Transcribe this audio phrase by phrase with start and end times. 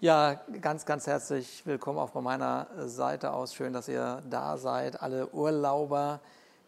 [0.00, 3.52] Ja, ganz, ganz herzlich willkommen auch von meiner Seite aus.
[3.52, 5.02] Schön, dass ihr da seid.
[5.02, 6.20] Alle Urlauber,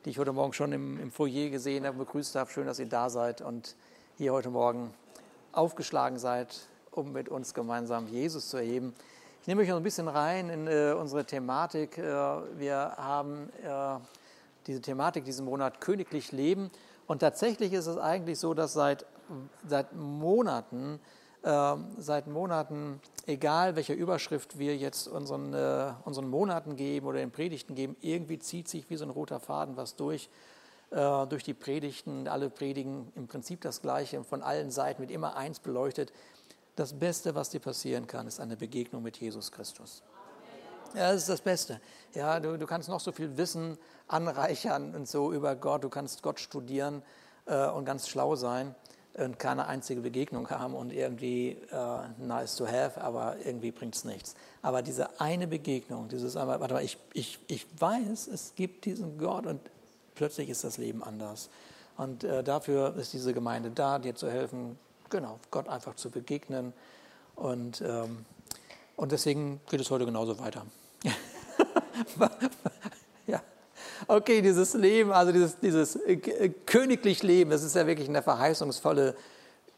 [0.05, 2.51] die ich heute Morgen schon im, im Foyer gesehen habe, begrüßt habe.
[2.51, 3.77] Schön, dass ihr da seid und
[4.19, 4.93] hier heute Morgen
[5.53, 6.59] aufgeschlagen seid,
[6.91, 8.97] um mit uns gemeinsam Jesus zu erheben.
[9.43, 11.99] Ich nehme euch noch ein bisschen rein in äh, unsere Thematik.
[11.99, 14.01] Äh, wir haben äh,
[14.67, 16.69] diese Thematik diesen Monat königlich leben.
[17.07, 19.07] Und tatsächlich ist es eigentlich so, dass seit,
[19.69, 20.99] seit Monaten
[21.43, 27.31] äh, seit Monaten, egal welche Überschrift wir jetzt unseren, äh, unseren Monaten geben oder den
[27.31, 30.29] Predigten geben, irgendwie zieht sich wie so ein roter Faden was durch,
[30.91, 32.29] äh, durch die Predigten.
[32.29, 36.13] Alle predigen im Prinzip das Gleiche, von allen Seiten wird immer eins beleuchtet.
[36.77, 40.03] Das Beste, was dir passieren kann, ist eine Begegnung mit Jesus Christus.
[40.95, 41.81] Ja, das ist das Beste.
[42.15, 43.79] Ja, du, du kannst noch so viel Wissen
[44.09, 45.85] anreichern und so über Gott.
[45.85, 47.03] Du kannst Gott studieren
[47.47, 48.75] äh, und ganz schlau sein
[49.21, 54.05] und keine einzige Begegnung haben und irgendwie äh, nice to have, aber irgendwie bringt es
[54.05, 54.35] nichts.
[54.63, 59.47] Aber diese eine Begegnung, dieses warte mal, ich, ich, ich weiß, es gibt diesen Gott
[59.47, 59.61] und
[60.15, 61.51] plötzlich ist das Leben anders.
[61.97, 64.79] Und äh, dafür ist diese Gemeinde da, dir zu helfen,
[65.11, 66.73] genau, Gott einfach zu begegnen.
[67.37, 68.25] Und, ähm,
[68.97, 70.65] und deswegen geht es heute genauso weiter.
[74.07, 79.15] Okay, dieses Leben, also dieses, dieses äh, königlich Leben, das ist ja wirklich eine verheißungsvolle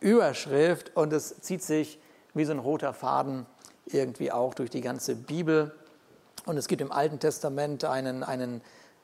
[0.00, 1.98] Überschrift und es zieht sich
[2.34, 3.46] wie so ein roter Faden
[3.86, 5.74] irgendwie auch durch die ganze Bibel.
[6.44, 8.62] Und es gibt im Alten Testament einen, einen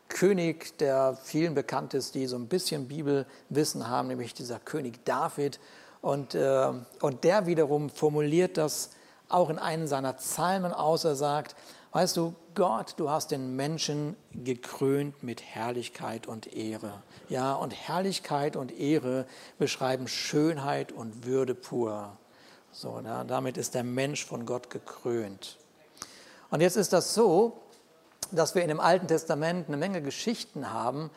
[0.09, 5.61] König, der vielen bekannt ist, die so ein bisschen Bibelwissen haben, nämlich dieser König David.
[6.01, 8.91] Und, äh, und der wiederum formuliert das
[9.29, 11.05] auch in einem seiner Psalmen aus.
[11.05, 11.55] Er sagt,
[11.93, 17.03] weißt du, Gott, du hast den Menschen gekrönt mit Herrlichkeit und Ehre.
[17.29, 19.27] Ja, und Herrlichkeit und Ehre
[19.59, 22.17] beschreiben Schönheit und Würde pur.
[22.73, 25.57] So, ja, damit ist der Mensch von Gott gekrönt.
[26.51, 27.61] Und jetzt ist das so,
[28.31, 31.11] dass wir in dem Alten Testament eine Menge Geschichten haben,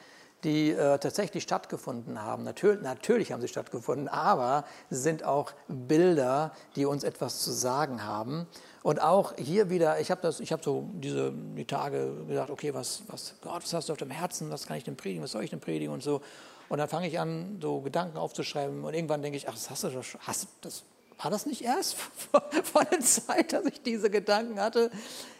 [0.44, 2.44] die äh, tatsächlich stattgefunden haben.
[2.44, 8.48] Natürlich, natürlich haben sie stattgefunden, aber sind auch Bilder, die uns etwas zu sagen haben.
[8.84, 13.36] Und auch hier wieder, ich habe hab so diese die Tage gedacht, okay, was, was,
[13.42, 15.52] Gott, was hast du auf dem Herzen, was kann ich denn predigen, was soll ich
[15.52, 16.22] denn predigen und so.
[16.70, 19.84] Und dann fange ich an, so Gedanken aufzuschreiben und irgendwann denke ich, ach, das hast
[19.84, 20.84] du doch schon, hast, das,
[21.22, 21.96] war das nicht erst
[22.64, 24.90] vor der Zeit, dass ich diese Gedanken hatte?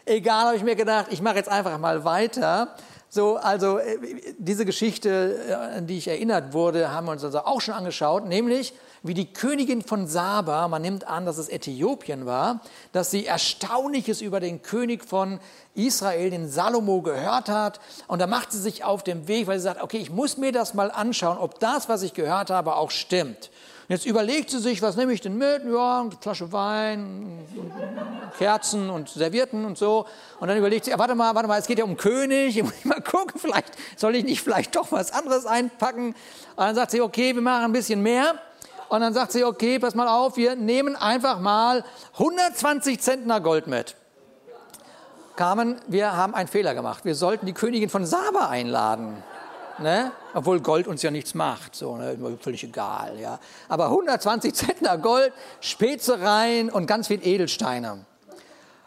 [0.04, 2.76] Egal, habe ich mir gedacht, ich mache jetzt einfach mal weiter.
[3.14, 3.98] So, also äh,
[4.38, 8.24] diese Geschichte, äh, an die ich erinnert wurde, haben wir uns also auch schon angeschaut,
[8.24, 12.62] nämlich wie die Königin von Saba, man nimmt an, dass es Äthiopien war,
[12.92, 15.40] dass sie Erstaunliches über den König von
[15.74, 17.80] Israel, den Salomo, gehört hat.
[18.06, 20.50] Und da macht sie sich auf den Weg, weil sie sagt, okay, ich muss mir
[20.50, 23.50] das mal anschauen, ob das, was ich gehört habe, auch stimmt.
[23.88, 25.64] Und jetzt überlegt sie sich, was nehme ich denn mit?
[25.64, 27.44] Ja, eine Flasche Wein,
[28.38, 30.06] Kerzen und Servierten und so.
[30.38, 32.84] Und dann überlegt sie, warte mal, warte mal, es geht ja um König, ich muss
[32.84, 36.08] mal gucken, vielleicht soll ich nicht vielleicht doch was anderes einpacken.
[36.08, 36.16] Und
[36.56, 38.34] dann sagt sie, okay, wir machen ein bisschen mehr.
[38.88, 43.66] Und dann sagt sie, okay, pass mal auf, wir nehmen einfach mal 120 Zentner Gold
[43.66, 43.96] mit.
[45.34, 47.04] Carmen, wir haben einen Fehler gemacht.
[47.04, 49.22] Wir sollten die Königin von Saba einladen.
[49.78, 50.12] Ne?
[50.34, 52.16] Obwohl Gold uns ja nichts macht, so, ne?
[52.40, 53.18] völlig egal.
[53.18, 53.38] Ja?
[53.68, 58.04] Aber 120 Zentner Gold, Spezereien und ganz viel Edelsteine.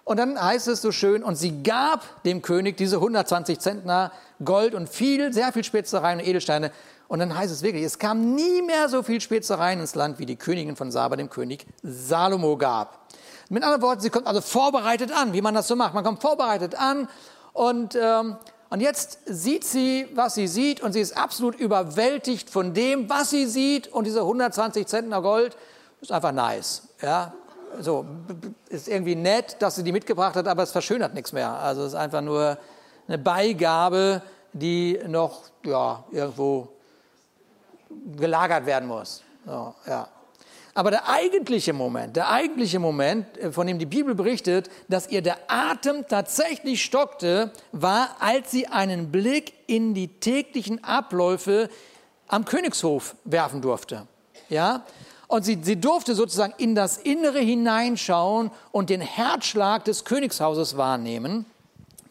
[0.05, 4.11] Und dann heißt es so schön, und sie gab dem König diese 120 Zentner
[4.43, 6.71] Gold und viel, sehr viel Spezereien und Edelsteine.
[7.07, 10.27] Und dann heißt es wirklich, es kam nie mehr so viel Spezereien ins Land, wie
[10.27, 13.07] die Königin von Saba dem König Salomo gab.
[13.49, 15.93] Mit anderen Worten, sie kommt also vorbereitet an, wie man das so macht.
[15.93, 17.07] Man kommt vorbereitet an
[17.53, 18.37] und, ähm,
[18.69, 23.29] und jetzt sieht sie, was sie sieht und sie ist absolut überwältigt von dem, was
[23.29, 25.55] sie sieht und diese 120 Zentner Gold
[26.01, 26.83] ist einfach nice.
[27.01, 27.33] Ja,
[27.79, 28.05] so
[28.69, 31.51] ist irgendwie nett, dass sie die mitgebracht hat, aber es verschönert nichts mehr.
[31.51, 32.57] Also es ist einfach nur
[33.07, 34.21] eine Beigabe,
[34.53, 36.69] die noch ja, irgendwo
[38.17, 39.21] gelagert werden muss.
[39.45, 40.07] So, ja.
[40.77, 45.21] Aber der eigentliche Moment, der eigentliche Moment, äh, von dem die Bibel berichtet, dass ihr
[45.21, 51.69] der Atem tatsächlich stockte, war, als sie einen Blick in die täglichen Abläufe
[52.27, 54.05] am Königshof werfen durfte.
[54.49, 54.83] Ja?
[55.27, 61.45] Und sie, sie durfte sozusagen in das Innere hineinschauen und den Herzschlag des Königshauses wahrnehmen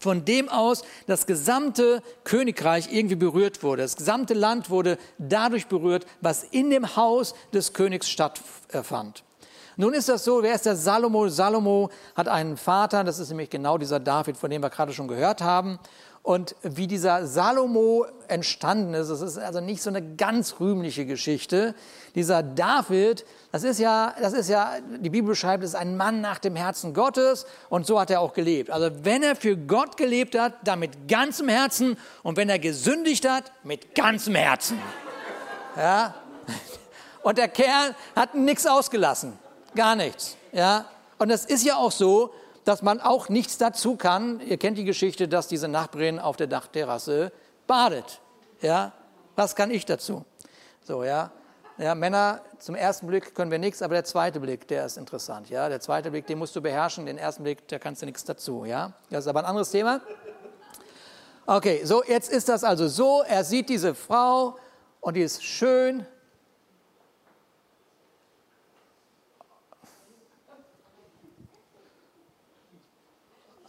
[0.04, 3.82] von dem aus das gesamte Königreich irgendwie berührt wurde.
[3.82, 9.24] Das gesamte Land wurde dadurch berührt, was in dem Haus des Königs stattfand.
[9.76, 11.28] Nun ist das so, wer ist der Salomo?
[11.28, 15.08] Salomo hat einen Vater, das ist nämlich genau dieser David, von dem wir gerade schon
[15.08, 15.78] gehört haben.
[16.24, 21.74] Und wie dieser Salomo entstanden ist, das ist also nicht so eine ganz rühmliche Geschichte.
[22.14, 26.38] Dieser David, das ist ja, das ist ja, die Bibel beschreibt, ist ein Mann nach
[26.38, 28.70] dem Herzen Gottes und so hat er auch gelebt.
[28.70, 33.28] Also wenn er für Gott gelebt hat, dann mit ganzem Herzen und wenn er gesündigt
[33.28, 34.78] hat, mit ganzem Herzen.
[35.76, 36.14] Ja?
[37.22, 39.38] Und der Kerl hat nichts ausgelassen,
[39.74, 40.38] gar nichts.
[40.52, 40.86] Ja?
[41.18, 42.32] Und es ist ja auch so,
[42.64, 44.40] dass man auch nichts dazu kann.
[44.40, 47.32] Ihr kennt die Geschichte, dass diese Nachbarin auf der Dachterrasse
[47.66, 48.20] badet.
[48.60, 48.92] Ja,
[49.36, 50.24] was kann ich dazu?
[50.82, 51.30] So, ja.
[51.76, 55.50] Ja, Männer, zum ersten Blick können wir nichts, aber der zweite Blick, der ist interessant.
[55.50, 57.04] Ja, der zweite Blick, den musst du beherrschen.
[57.04, 58.64] Den ersten Blick, da kannst du nichts dazu.
[58.64, 60.00] Ja, das ist aber ein anderes Thema.
[61.46, 63.22] Okay, so jetzt ist das also so.
[63.26, 64.56] Er sieht diese Frau
[65.00, 66.06] und die ist schön,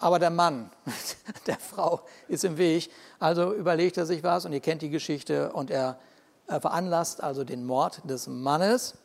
[0.06, 0.70] aber der Mann
[1.48, 2.92] der Frau ist im Weg.
[3.18, 5.98] Also überlegt er sich was und ihr kennt die Geschichte und er,
[6.46, 9.00] er veranlasst also den Mord des Mannes,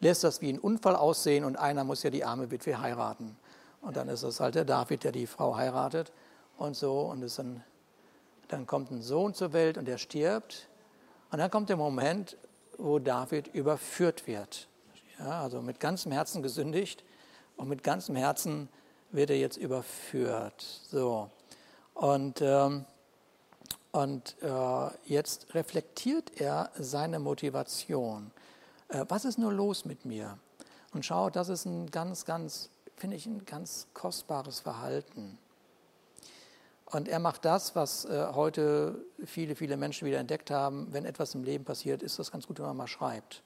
[0.00, 3.36] lässt das wie ein Unfall aussehen und einer muss ja die arme Witwe heiraten.
[3.80, 6.10] Und dann ist es halt der David, der die Frau heiratet
[6.58, 7.62] und so und es dann,
[8.48, 10.66] dann kommt ein Sohn zur Welt und der stirbt
[11.30, 12.36] und dann kommt der Moment,
[12.76, 14.66] wo David überführt wird.
[15.20, 17.04] Ja, also mit ganzem Herzen gesündigt
[17.56, 18.68] und mit ganzem Herzen
[19.12, 20.62] wird er jetzt überführt.
[20.90, 21.30] So.
[21.94, 22.84] Und, ähm,
[23.92, 28.30] und äh, jetzt reflektiert er seine Motivation.
[28.88, 30.38] Äh, was ist nur los mit mir?
[30.92, 35.38] Und schau, das ist ein ganz, ganz, finde ich, ein ganz kostbares Verhalten.
[36.86, 40.88] Und er macht das, was äh, heute viele, viele Menschen wieder entdeckt haben.
[40.90, 43.42] Wenn etwas im Leben passiert, ist das ganz gut, wenn man mal schreibt,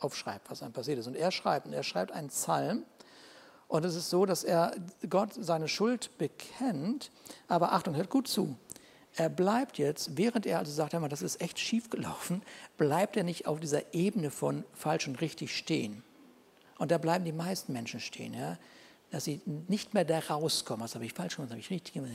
[0.00, 1.06] aufschreibt, was einem passiert ist.
[1.06, 2.84] Und er schreibt, und er schreibt einen Psalm,
[3.72, 4.76] und es ist so, dass er
[5.08, 7.10] Gott seine Schuld bekennt,
[7.48, 8.54] aber Achtung, hört gut zu.
[9.14, 12.42] Er bleibt jetzt, während er also sagt, mal, das ist echt schief gelaufen,
[12.76, 16.04] bleibt er nicht auf dieser Ebene von falsch und richtig stehen.
[16.76, 18.58] Und da bleiben die meisten Menschen stehen, ja?
[19.10, 21.94] dass sie nicht mehr da rauskommen, was habe ich falsch gemacht, was habe ich richtig
[21.94, 22.12] gemacht,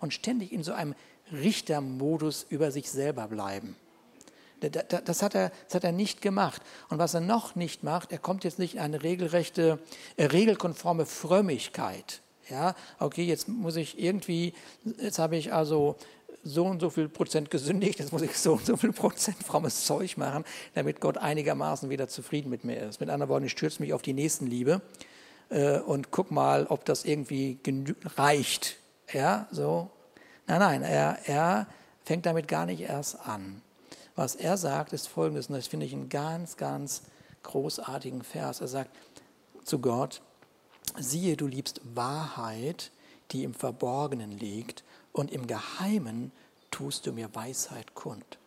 [0.00, 0.96] und ständig in so einem
[1.30, 3.76] Richtermodus über sich selber bleiben.
[4.70, 6.62] Das hat, er, das hat er nicht gemacht.
[6.88, 9.78] Und was er noch nicht macht, er kommt jetzt nicht in eine regelrechte,
[10.16, 12.20] äh, regelkonforme Frömmigkeit.
[12.48, 14.52] Ja, okay, jetzt muss ich irgendwie,
[15.00, 15.96] jetzt habe ich also
[16.44, 19.84] so und so viel Prozent gesündigt, jetzt muss ich so und so viel Prozent frommes
[19.84, 20.44] Zeug machen,
[20.74, 23.00] damit Gott einigermaßen wieder zufrieden mit mir ist.
[23.00, 24.80] Mit anderen Worten, ich stürze mich auf die Nächstenliebe
[25.50, 27.58] äh, und guck mal, ob das irgendwie
[28.16, 28.76] reicht.
[29.12, 29.90] Ja, so.
[30.46, 31.66] Nein, nein, er, er
[32.04, 33.62] fängt damit gar nicht erst an.
[34.14, 37.02] Was er sagt, ist folgendes, und das finde ich einen ganz, ganz
[37.42, 38.60] großartigen Vers.
[38.60, 38.90] Er sagt
[39.64, 40.20] zu Gott,
[40.98, 42.90] siehe, du liebst Wahrheit,
[43.30, 46.32] die im Verborgenen liegt, und im Geheimen
[46.70, 48.38] tust du mir Weisheit kund.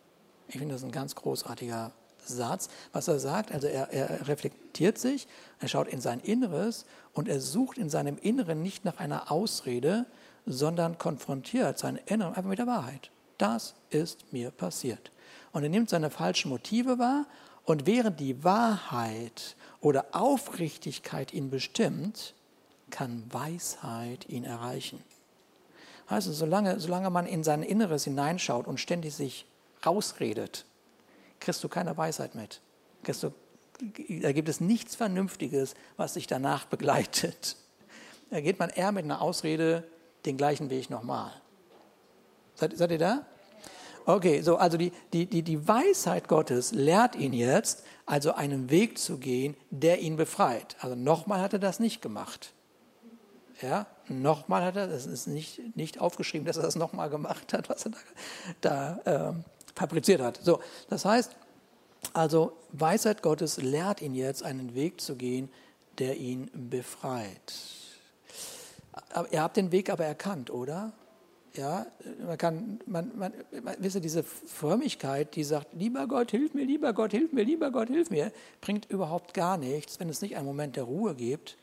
[0.48, 1.92] Ich finde das ein ganz großartiger
[2.24, 3.52] Satz, was er sagt.
[3.52, 5.28] Also er, er, reflektiert sich,
[5.60, 10.06] er schaut in sein Inneres und er sucht in seinem Inneren nicht nach einer Ausrede,
[10.44, 13.10] sondern konfrontiert sein Inneren einfach mit der Wahrheit.
[13.38, 15.10] Das ist mir passiert
[15.56, 17.24] und er nimmt seine falschen Motive wahr
[17.64, 22.34] und während die Wahrheit oder Aufrichtigkeit ihn bestimmt,
[22.90, 25.02] kann Weisheit ihn erreichen.
[26.08, 29.46] Also solange, solange man in sein Inneres hineinschaut und ständig sich
[29.86, 30.66] rausredet,
[31.40, 32.60] kriegst du keine Weisheit mit.
[33.04, 33.32] Du,
[34.20, 37.56] da gibt es nichts Vernünftiges, was sich danach begleitet.
[38.28, 39.84] Da geht man eher mit einer Ausrede
[40.26, 41.32] den gleichen Weg nochmal.
[42.56, 43.26] Seid, seid ihr da?
[44.06, 48.98] Okay, so, also die, die, die, die Weisheit Gottes lehrt ihn jetzt, also einen Weg
[48.98, 50.76] zu gehen, der ihn befreit.
[50.80, 52.52] Also nochmal hat er das nicht gemacht.
[53.60, 57.68] Ja, nochmal hat er, das ist nicht, nicht aufgeschrieben, dass er das nochmal gemacht hat,
[57.68, 57.92] was er
[58.60, 59.32] da, da äh,
[59.74, 60.38] fabriziert hat.
[60.40, 61.34] So, das heißt,
[62.12, 65.50] also Weisheit Gottes lehrt ihn jetzt, einen Weg zu gehen,
[65.98, 67.54] der ihn befreit.
[69.32, 70.92] ihr habt den Weg aber erkannt, oder?
[71.56, 71.86] Ja,
[72.26, 73.32] man kann, man, man,
[73.62, 77.70] man, ihr, diese Frömmigkeit, die sagt, lieber Gott, hilf mir, lieber Gott, hilf mir, lieber
[77.70, 81.56] Gott, hilf mir, bringt überhaupt gar nichts, wenn es nicht einen Moment der Ruhe gibt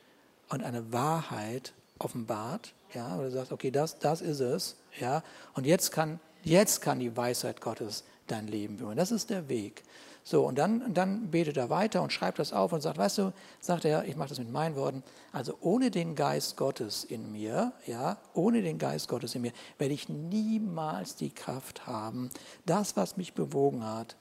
[0.50, 5.23] und eine Wahrheit offenbart, ja, oder du sagst, okay, das, das ist es, ja,
[5.53, 8.98] und jetzt kann, jetzt kann die Weisheit Gottes dein Leben führen.
[8.98, 9.84] Das ist der Weg.
[10.25, 13.34] So, und dann, dann betet er weiter und schreibt das auf und sagt, weißt du,
[13.60, 15.03] sagt er, ich mache das mit meinen Worten,
[15.34, 19.94] also ohne den Geist Gottes in mir, ja, ohne den Geist Gottes in mir, werde
[19.94, 22.30] ich niemals die Kraft haben,
[22.65, 24.15] das, was mich bewogen hat,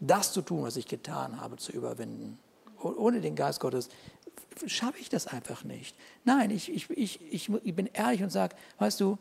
[0.00, 2.38] das zu tun, was ich getan habe, zu überwinden.
[2.82, 3.88] ohne den Geist Gottes
[4.66, 5.96] schaffe ich das einfach nicht.
[6.24, 9.16] Nein, ich, ich, ich, ich bin ehrlich und sage, weißt du,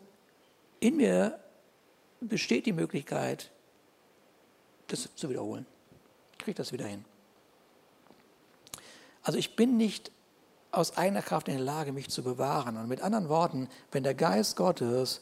[0.81, 1.39] in mir
[2.19, 3.51] besteht die Möglichkeit,
[4.87, 5.65] das zu wiederholen.
[6.33, 7.05] Ich kriege das wieder hin.
[9.23, 10.11] Also ich bin nicht
[10.71, 12.77] aus eigener Kraft in der Lage, mich zu bewahren.
[12.77, 15.21] Und mit anderen Worten, wenn der Geist Gottes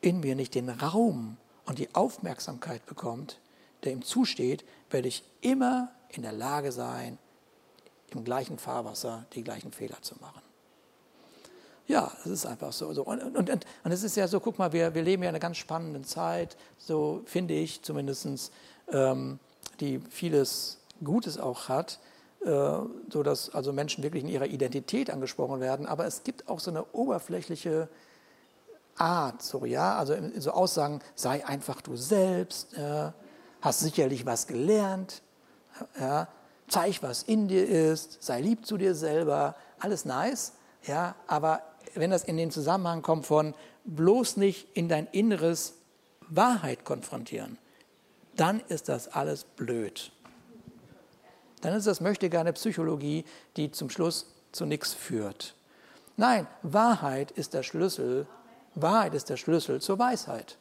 [0.00, 1.36] in mir nicht den Raum
[1.66, 3.38] und die Aufmerksamkeit bekommt,
[3.84, 7.18] der ihm zusteht, werde ich immer in der Lage sein,
[8.10, 10.42] im gleichen Fahrwasser die gleichen Fehler zu machen.
[11.86, 12.88] Ja, es ist einfach so.
[12.88, 15.34] Und, und, und, und es ist ja so, guck mal, wir, wir leben ja in
[15.34, 18.52] einer ganz spannenden Zeit, so finde ich zumindest,
[18.92, 21.98] die vieles Gutes auch hat,
[22.44, 22.78] äh,
[23.10, 25.86] sodass also Menschen wirklich in ihrer Identität angesprochen werden.
[25.86, 27.88] Aber es gibt auch so eine oberflächliche
[28.96, 33.14] Art, so, ja, also so Aussagen, sei einfach du selbst, ja,
[33.60, 35.22] hast sicherlich was gelernt,
[35.98, 36.28] ja,
[36.68, 40.52] zeig, was in dir ist, sei lieb zu dir selber, alles nice,
[40.86, 41.62] ja, aber
[41.94, 43.54] wenn das in den Zusammenhang kommt von
[43.84, 45.74] bloß nicht in dein Inneres
[46.28, 47.58] Wahrheit konfrontieren,
[48.40, 50.12] dann ist das alles blöd.
[51.60, 53.24] Dann ist das möchte gerne Psychologie,
[53.56, 55.54] die zum Schluss zu nichts führt.
[56.16, 58.26] Nein, Wahrheit ist der Schlüssel.
[58.74, 60.56] Wahrheit ist der Schlüssel zur Weisheit.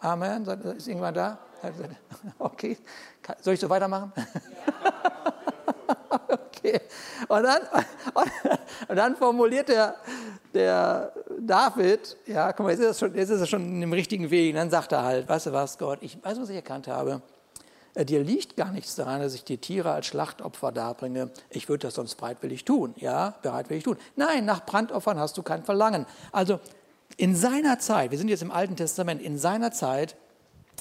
[0.00, 0.44] Amen.
[0.76, 1.38] Ist irgendwann da?
[2.38, 2.76] Okay.
[3.40, 4.12] Soll ich so weitermachen?
[6.28, 6.78] okay.
[7.28, 7.62] Und dann,
[8.88, 9.96] und dann formuliert der,
[10.52, 11.12] der
[11.46, 13.46] David, ja, guck mal, jetzt ist, er schon, jetzt ist er
[13.92, 14.50] richtigen Weg.
[14.50, 17.22] Und dann sagt er halt, weißt du was, Gott, ich weiß, was ich erkannt habe.
[17.94, 21.30] Äh, dir liegt gar nichts daran, dass ich die Tiere als Schlachtopfer darbringe.
[21.50, 22.94] Ich würde das sonst bereitwillig tun.
[22.96, 23.96] Ja, bereitwillig tun.
[24.16, 26.06] Nein, nach Brandopfern hast du kein Verlangen.
[26.32, 26.60] Also
[27.16, 30.16] in seiner Zeit, wir sind jetzt im Alten Testament, in seiner Zeit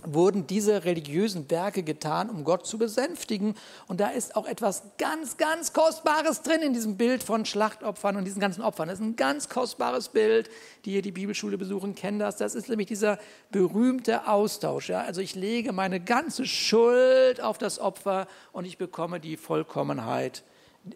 [0.06, 3.56] wurden diese religiösen Werke getan, um Gott zu besänftigen.
[3.88, 8.26] Und da ist auch etwas ganz, ganz Kostbares drin in diesem Bild von Schlachtopfern und
[8.26, 8.90] diesen ganzen Opfern.
[8.90, 10.50] Das ist ein ganz kostbares Bild.
[10.86, 12.38] Die hier die Bibelschule besuchen, kennen das.
[12.38, 13.18] Das ist nämlich dieser
[13.52, 14.90] berühmte Austausch.
[14.90, 15.02] Ja?
[15.02, 20.44] Also ich lege meine ganze Schuld auf das Opfer und ich bekomme die Vollkommenheit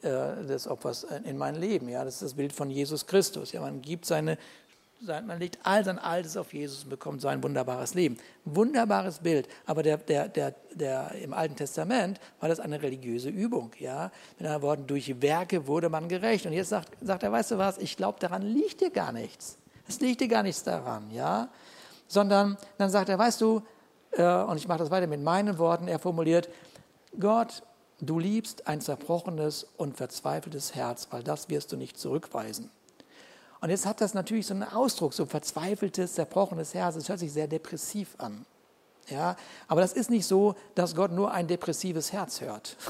[0.02, 1.88] äh, des Opfers in mein Leben.
[1.88, 3.54] Ja, das ist das Bild von Jesus Christus.
[3.54, 4.38] Ja, man gibt seine
[5.00, 8.18] man legt all sein Altes auf Jesus und bekommt so ein wunderbares Leben.
[8.46, 9.48] Wunderbares Bild.
[9.66, 13.72] Aber der, der, der, der, im Alten Testament war das eine religiöse Übung.
[13.80, 14.12] Ja?
[14.38, 16.46] Mit anderen Worten, durch Werke wurde man gerecht.
[16.46, 19.58] Und jetzt sagt, sagt er, weißt du was, ich glaube, daran liegt dir gar nichts.
[19.88, 21.12] Es liegt dir gar nichts daran.
[21.12, 21.50] Ja?
[22.08, 23.62] Sondern dann sagt er, weißt du,
[24.12, 26.50] äh, und ich mache das weiter mit meinen Worten, er formuliert,
[27.20, 27.64] Gott,
[28.00, 32.70] du liebst ein zerbrochenes und verzweifeltes Herz, weil das wirst du nicht zurückweisen.
[33.60, 36.96] Und jetzt hat das natürlich so einen Ausdruck, so verzweifeltes, zerbrochenes Herz.
[36.96, 38.46] Es hört sich sehr depressiv an.
[39.10, 39.36] Ja,
[39.68, 42.76] aber das ist nicht so, dass Gott nur ein depressives Herz hört.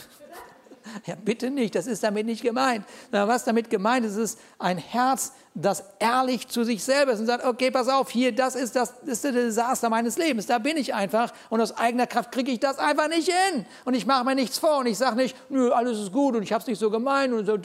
[1.06, 2.86] Ja, bitte nicht, das ist damit nicht gemeint.
[3.12, 7.44] Was damit gemeint ist, ist ein Herz, das ehrlich zu sich selber ist und sagt,
[7.44, 10.78] okay, pass auf, hier, das ist das, das ist das Desaster meines Lebens, da bin
[10.78, 13.66] ich einfach und aus eigener Kraft kriege ich das einfach nicht hin.
[13.84, 16.44] Und ich mache mir nichts vor und ich sage nicht, nö, alles ist gut und
[16.44, 17.58] ich habe es nicht so gemeint und so.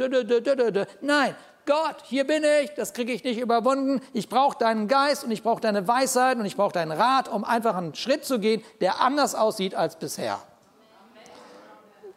[1.01, 4.01] Nein, Gott, hier bin ich, das kriege ich nicht überwunden.
[4.13, 7.45] Ich brauche deinen Geist und ich brauche deine Weisheit und ich brauche deinen Rat, um
[7.45, 10.41] einfach einen Schritt zu gehen, der anders aussieht als bisher.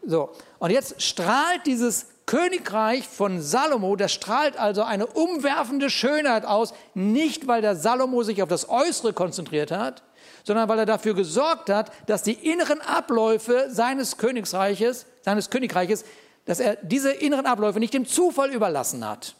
[0.03, 6.73] So, und jetzt strahlt dieses Königreich von Salomo, das strahlt also eine umwerfende Schönheit aus,
[6.95, 10.01] nicht weil der Salomo sich auf das Äußere konzentriert hat,
[10.43, 16.03] sondern weil er dafür gesorgt hat, dass die inneren Abläufe seines Königreiches, seines Königreiches
[16.45, 19.35] dass er diese inneren Abläufe nicht dem Zufall überlassen hat.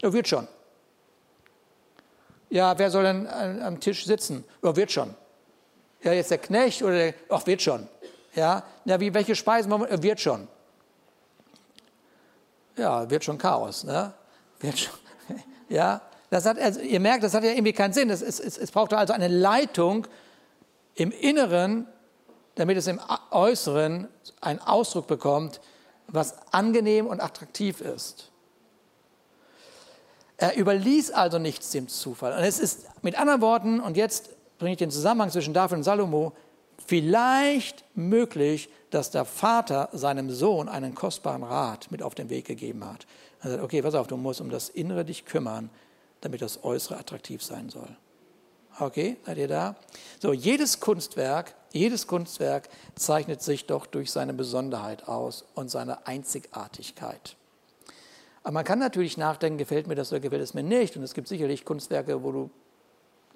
[0.00, 0.48] Er wird schon.
[2.48, 3.28] Ja, wer soll denn
[3.62, 4.44] am Tisch sitzen?
[4.62, 5.14] Er wird schon.
[6.02, 7.86] Ja, jetzt der Knecht oder der, ach, wird schon.
[8.34, 10.48] Ja, ja wie, welche Speisen wollen wir, wird schon.
[12.76, 14.12] Ja, wird schon Chaos, ne?
[14.60, 14.94] Wird schon.
[15.68, 18.10] Ja, das hat, also, ihr merkt, das hat ja irgendwie keinen Sinn.
[18.10, 20.04] Es, es, es braucht also eine Leitung
[20.96, 21.86] im Inneren,
[22.56, 24.08] damit es im Äußeren
[24.40, 25.60] einen Ausdruck bekommt,
[26.12, 28.30] was angenehm und attraktiv ist.
[30.36, 32.32] Er überließ also nichts dem Zufall.
[32.32, 35.82] Und es ist mit anderen Worten, und jetzt bringe ich den Zusammenhang zwischen David und
[35.82, 36.32] Salomo,
[36.86, 42.84] vielleicht möglich, dass der Vater seinem Sohn einen kostbaren Rat mit auf den Weg gegeben
[42.84, 43.06] hat.
[43.42, 45.70] Er sagt, okay, pass auf, du musst um das Innere dich kümmern,
[46.20, 47.96] damit das Äußere attraktiv sein soll.
[48.80, 49.76] Okay, seid ihr da?
[50.20, 57.36] So, jedes Kunstwerk, jedes Kunstwerk zeichnet sich doch durch seine Besonderheit aus und seine Einzigartigkeit.
[58.42, 60.96] Aber man kann natürlich nachdenken, gefällt mir das oder gefällt es mir nicht.
[60.96, 62.50] Und es gibt sicherlich Kunstwerke, wo du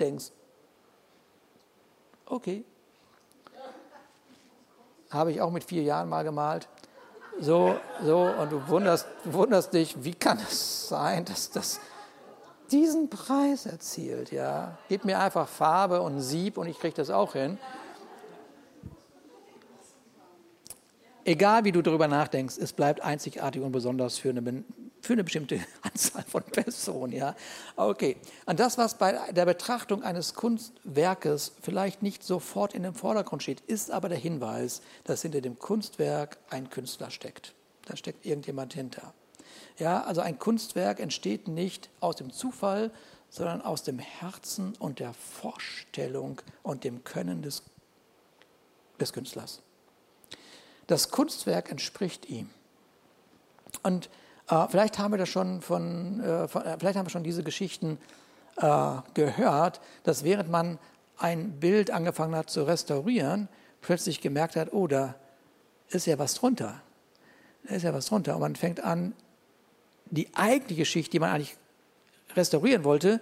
[0.00, 0.30] denkst,
[2.24, 2.64] okay,
[5.10, 6.68] habe ich auch mit vier Jahren mal gemalt.
[7.38, 11.80] So, so, und du wunderst, wunderst dich, wie kann es sein, dass das
[12.74, 14.76] diesen Preis erzielt, ja?
[14.88, 17.56] Gib mir einfach Farbe und Sieb und ich kriege das auch hin.
[21.24, 24.64] Egal wie du darüber nachdenkst, es bleibt einzigartig und besonders für eine,
[25.00, 27.12] für eine bestimmte Anzahl von Personen.
[27.12, 27.36] Ja?
[27.76, 28.16] Okay.
[28.44, 33.60] Und das, was bei der Betrachtung eines Kunstwerkes vielleicht nicht sofort in den Vordergrund steht,
[33.60, 37.54] ist aber der Hinweis, dass hinter dem Kunstwerk ein Künstler steckt.
[37.86, 39.14] Da steckt irgendjemand hinter.
[39.78, 42.90] Ja, also ein Kunstwerk entsteht nicht aus dem Zufall,
[43.28, 47.64] sondern aus dem Herzen und der Vorstellung und dem Können des,
[49.00, 49.60] des Künstlers.
[50.86, 52.50] Das Kunstwerk entspricht ihm.
[53.82, 54.08] Und
[54.48, 57.42] äh, vielleicht haben wir das schon von, äh, von äh, vielleicht haben wir schon diese
[57.42, 57.98] Geschichten
[58.56, 60.78] äh, gehört, dass während man
[61.16, 63.48] ein Bild angefangen hat zu restaurieren,
[63.80, 65.14] plötzlich gemerkt hat, oh, da
[65.88, 66.80] ist ja was drunter.
[67.64, 68.34] Da ist ja was drunter.
[68.34, 69.14] Und man fängt an,
[70.06, 71.56] die eigentliche Schicht, die man eigentlich
[72.36, 73.20] restaurieren wollte,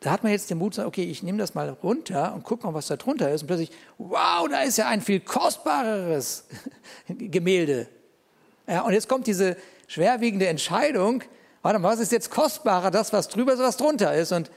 [0.00, 2.44] da hat man jetzt den Mut zu sagen, okay, ich nehme das mal runter und
[2.44, 3.42] gucke mal, was da drunter ist.
[3.42, 6.44] Und plötzlich, wow, da ist ja ein viel kostbareres
[7.08, 7.88] Gemälde.
[8.66, 9.56] Ja, und jetzt kommt diese
[9.86, 11.22] schwerwiegende Entscheidung,
[11.62, 14.32] warte mal, was ist jetzt kostbarer, das, was drüber ist, was drunter ist?
[14.32, 14.50] Und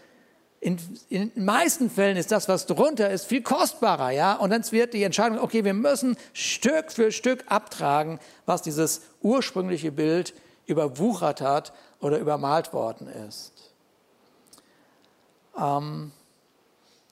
[0.60, 0.78] in,
[1.10, 4.34] den meisten Fällen ist das, was drunter ist, viel kostbarer, ja.
[4.34, 9.94] Und dann wird die Entscheidung, okay, wir müssen Stück für Stück abtragen, was dieses ursprüngliche
[9.94, 10.34] Bild
[10.68, 13.74] überwuchert hat oder übermalt worden ist.
[15.58, 16.12] Ähm,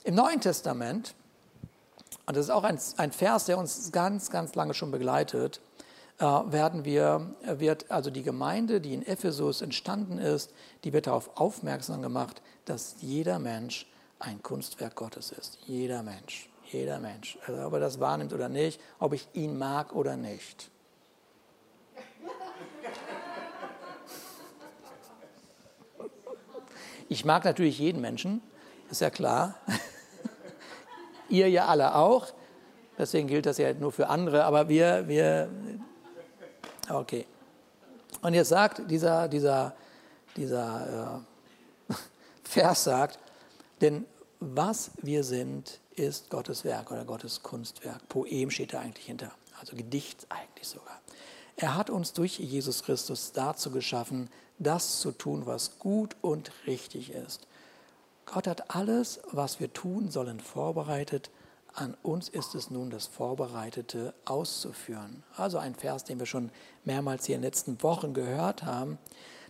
[0.04, 1.16] Im Neuen Testament,
[2.28, 5.62] und das ist auch ein, ein, Vers, der uns ganz, ganz lange schon begleitet,
[6.20, 11.32] äh, werden wir, wird also die Gemeinde, die in Ephesus entstanden ist, die wird darauf
[11.36, 13.88] aufmerksam gemacht, dass jeder Mensch
[14.20, 15.58] ein Kunstwerk Gottes ist.
[15.66, 17.38] Jeder Mensch, jeder Mensch.
[17.48, 20.70] Also ob er das wahrnimmt oder nicht, ob ich ihn mag oder nicht.
[27.08, 28.42] Ich mag natürlich jeden Menschen,
[28.90, 29.56] ist ja klar.
[31.30, 32.28] Ihr ja alle auch.
[32.98, 35.50] Deswegen gilt das ja nur für andere, aber wir, wir,
[36.90, 37.26] okay.
[38.22, 39.76] Und jetzt sagt dieser, dieser,
[40.36, 41.24] dieser
[41.90, 41.94] äh,
[42.44, 43.20] Vers sagt,
[43.82, 44.06] denn
[44.40, 48.08] was wir sind, ist Gottes Werk oder Gottes Kunstwerk.
[48.10, 51.00] Poem steht da eigentlich hinter, also Gedicht eigentlich sogar.
[51.58, 57.12] Er hat uns durch Jesus Christus dazu geschaffen, das zu tun, was gut und richtig
[57.12, 57.48] ist.
[58.26, 61.30] Gott hat alles, was wir tun sollen, vorbereitet.
[61.74, 65.24] An uns ist es nun, das Vorbereitete auszuführen.
[65.36, 66.52] Also ein Vers, den wir schon
[66.84, 68.98] mehrmals hier in den letzten Wochen gehört haben.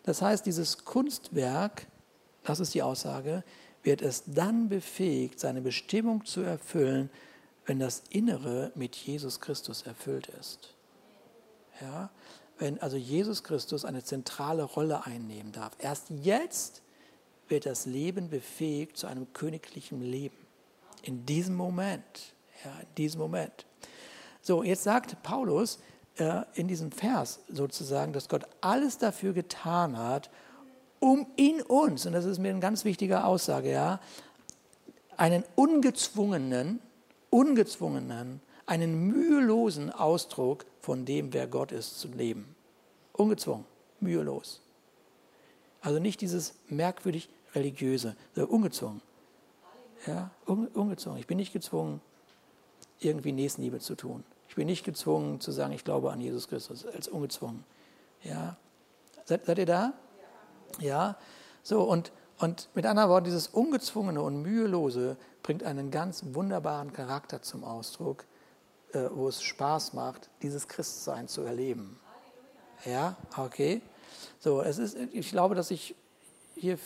[0.03, 1.87] Das heißt, dieses Kunstwerk,
[2.43, 3.43] das ist die Aussage,
[3.81, 7.09] wird es dann befähigt, seine Bestimmung zu erfüllen,
[7.65, 10.74] wenn das Innere mit Jesus Christus erfüllt ist.
[11.81, 12.09] Ja?
[12.57, 15.73] Wenn also Jesus Christus eine zentrale Rolle einnehmen darf.
[15.79, 16.81] Erst jetzt
[17.47, 20.37] wird das Leben befähigt zu einem königlichen Leben.
[21.03, 22.33] In diesem Moment.
[22.63, 23.65] Ja, in diesem Moment.
[24.41, 25.79] So, jetzt sagt Paulus
[26.17, 30.29] äh, in diesem Vers sozusagen, dass Gott alles dafür getan hat,
[30.99, 33.99] um in uns, und das ist mir eine ganz wichtige Aussage, ja,
[35.17, 36.79] einen ungezwungenen,
[37.29, 42.55] ungezwungenen, einen mühelosen Ausdruck von dem, wer Gott ist, zu leben.
[43.13, 43.65] Ungezwungen,
[43.99, 44.61] mühelos.
[45.81, 49.01] Also nicht dieses merkwürdig religiöse, sondern ungezwungen.
[50.05, 51.19] Ja, ungezwungen.
[51.19, 52.01] Ich bin nicht gezwungen,
[52.99, 54.23] irgendwie Nächstenliebe zu tun.
[54.47, 57.63] Ich bin nicht gezwungen zu sagen, ich glaube an Jesus Christus, als ungezwungen.
[58.23, 58.55] Ja,
[59.23, 59.93] seid, seid ihr da?
[60.79, 61.17] Ja,
[61.63, 67.41] so und, und mit anderen Worten, dieses Ungezwungene und Mühelose bringt einen ganz wunderbaren Charakter
[67.41, 68.25] zum Ausdruck,
[68.93, 71.99] wo es Spaß macht, dieses Christsein zu erleben.
[72.85, 73.81] Ja, okay.
[74.39, 75.95] So, es ist, ich glaube, dass ich
[76.55, 76.77] hier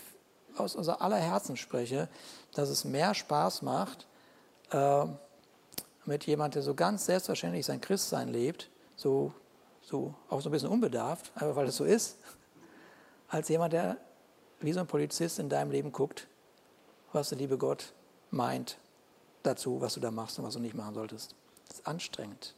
[0.56, 2.10] aus unser aller Herzen spreche,
[2.54, 4.08] dass es mehr Spaß macht,
[4.72, 5.06] äh,
[6.06, 9.34] mit jemandem, der so ganz selbstverständlich sein Christsein lebt, so,
[9.82, 12.18] so auch so ein bisschen unbedarft, einfach weil es so ist,
[13.28, 13.98] als jemand, der
[14.60, 16.28] wie so ein Polizist in deinem Leben guckt,
[17.14, 17.94] was der liebe Gott
[18.32, 18.78] meint
[19.44, 21.36] dazu, was du da machst und was du nicht machen solltest.
[21.70, 22.56] Das ist anstrengend.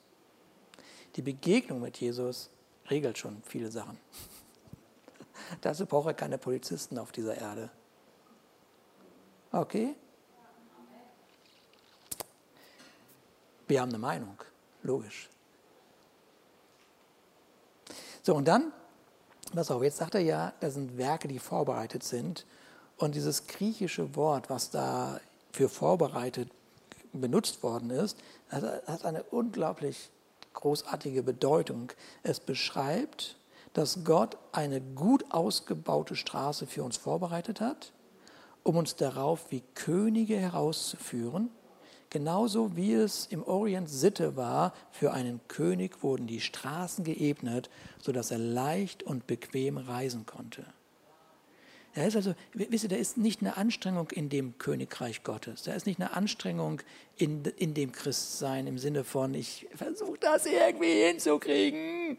[1.15, 2.49] Die Begegnung mit Jesus
[2.89, 3.99] regelt schon viele Sachen.
[5.61, 7.69] Dazu braucht er keine Polizisten auf dieser Erde.
[9.51, 9.95] Okay?
[13.67, 14.37] Wir haben eine Meinung,
[14.83, 15.29] logisch.
[18.21, 18.71] So, und dann,
[19.53, 22.45] pass auf, jetzt sagt er ja, das sind Werke, die vorbereitet sind.
[22.97, 25.19] Und dieses griechische Wort, was da
[25.51, 26.51] für vorbereitet
[27.19, 28.17] benutzt worden ist,
[28.49, 30.09] hat eine unglaublich
[30.53, 31.91] großartige Bedeutung.
[32.23, 33.37] Es beschreibt,
[33.73, 37.93] dass Gott eine gut ausgebaute Straße für uns vorbereitet hat,
[38.63, 41.49] um uns darauf wie Könige herauszuführen.
[42.09, 47.69] Genauso wie es im Orient Sitte war, für einen König wurden die Straßen geebnet,
[48.01, 50.65] sodass er leicht und bequem reisen konnte.
[51.93, 55.63] Da ist also, wisst ihr, da ist nicht eine Anstrengung in dem Königreich Gottes.
[55.63, 56.81] Da ist nicht eine Anstrengung
[57.17, 62.17] in, in dem Christsein im Sinne von, ich versuche das irgendwie hinzukriegen.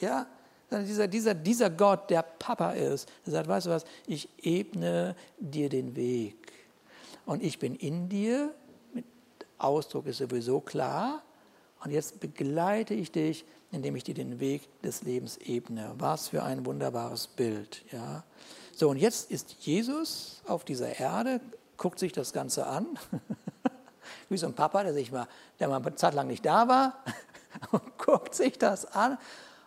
[0.00, 0.26] Ja,
[0.70, 5.70] dieser, dieser, dieser Gott, der Papa ist, der sagt, weißt du was, ich ebne dir
[5.70, 6.52] den Weg.
[7.24, 8.54] Und ich bin in dir,
[9.56, 11.22] Ausdruck ist sowieso klar,
[11.84, 13.44] und jetzt begleite ich dich
[13.74, 15.92] indem ich dir den Weg des Lebens ebne.
[15.98, 17.84] Was für ein wunderbares Bild.
[17.90, 18.22] Ja.
[18.74, 21.40] So, und jetzt ist Jesus auf dieser Erde,
[21.76, 22.86] guckt sich das Ganze an,
[24.28, 25.26] wie so ein Papa, der, sich mal,
[25.58, 27.04] der mal eine Zeit lang nicht da war,
[27.72, 29.18] und guckt sich das an.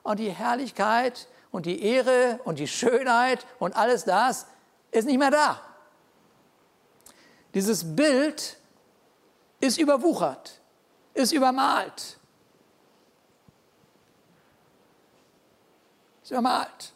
[0.03, 4.47] Und die Herrlichkeit und die Ehre und die Schönheit und alles das
[4.91, 5.61] ist nicht mehr da.
[7.53, 8.57] Dieses Bild
[9.59, 10.61] ist überwuchert,
[11.17, 12.17] ist übermalt.
[16.23, 16.93] Ist übermalt.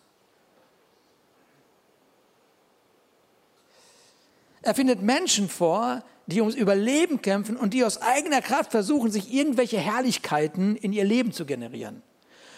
[4.62, 9.34] Er findet Menschen vor, die ums Überleben kämpfen und die aus eigener Kraft versuchen, sich
[9.34, 12.03] irgendwelche Herrlichkeiten in ihr Leben zu generieren.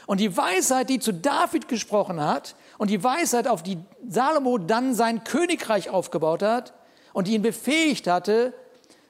[0.06, 4.94] Und die Weisheit, die zu David gesprochen hat und die Weisheit, auf die Salomo dann
[4.94, 6.74] sein Königreich aufgebaut hat
[7.14, 8.54] und die ihn befähigt hatte,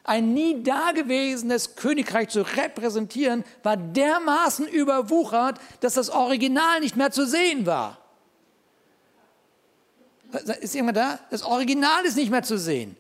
[0.04, 7.26] ein nie dagewesenes Königreich zu repräsentieren, war dermaßen überwuchert, dass das Original nicht mehr zu
[7.26, 7.98] sehen war.
[10.60, 11.20] Ist jemand da?
[11.30, 12.98] Das Original ist nicht mehr zu sehen.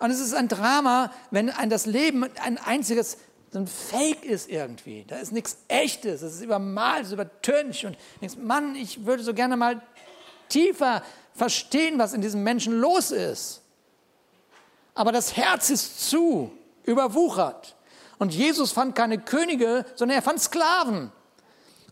[0.00, 3.18] Und es ist ein Drama, wenn ein, das Leben ein einziges
[3.52, 5.04] so ein Fake ist irgendwie.
[5.06, 7.84] Da ist nichts Echtes, es ist übermalt, es ist übertüncht.
[7.84, 9.80] Und denkst, Mann, ich würde so gerne mal
[10.48, 13.63] tiefer verstehen, was in diesem Menschen los ist
[14.94, 16.52] aber das Herz ist zu,
[16.84, 17.74] überwuchert.
[18.18, 21.10] Und Jesus fand keine Könige, sondern er fand Sklaven.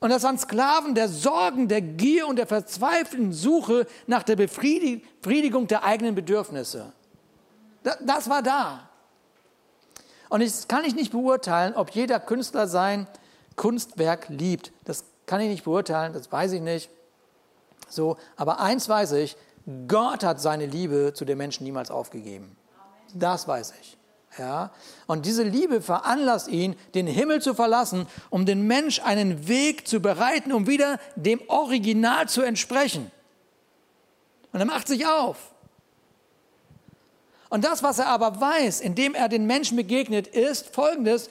[0.01, 5.69] Und das waren Sklaven der Sorgen, der Gier und der verzweifelten Suche nach der Befriedigung
[5.69, 6.93] der eigenen Bedürfnisse.
[7.83, 8.89] Das war da.
[10.29, 13.07] Und das kann ich nicht beurteilen, ob jeder Künstler sein
[13.57, 14.73] Kunstwerk liebt.
[14.85, 16.91] Das kann ich nicht beurteilen, das weiß ich nicht.
[17.89, 19.37] So, aber eins weiß ich,
[19.87, 22.57] Gott hat seine Liebe zu den Menschen niemals aufgegeben.
[23.15, 23.97] Das weiß ich.
[24.39, 24.71] Ja?
[25.07, 30.01] Und diese Liebe veranlasst ihn, den Himmel zu verlassen, um den Mensch einen Weg zu
[30.01, 33.11] bereiten, um wieder dem Original zu entsprechen.
[34.53, 35.53] Und er macht sich auf.
[37.49, 41.29] Und das, was er aber weiß, indem er den Menschen begegnet, ist folgendes.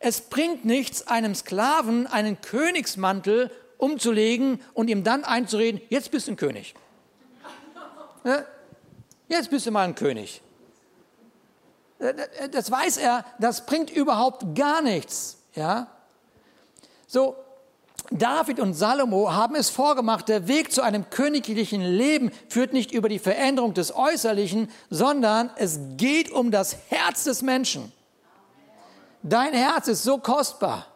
[0.00, 6.32] Es bringt nichts, einem Sklaven einen Königsmantel umzulegen und ihm dann einzureden, jetzt bist du
[6.32, 6.74] ein König.
[9.28, 10.42] Jetzt bist du mal ein König.
[12.02, 15.38] Äh, das weiß er, das bringt überhaupt gar nichts.
[15.54, 15.86] Ja?
[17.06, 17.36] So,
[18.10, 23.08] David und Salomo haben es vorgemacht, der Weg zu einem königlichen Leben führt nicht über
[23.08, 27.92] die Veränderung des Äußerlichen, sondern es geht um das Herz des Menschen.
[29.22, 30.86] Dein Herz ist so kostbar.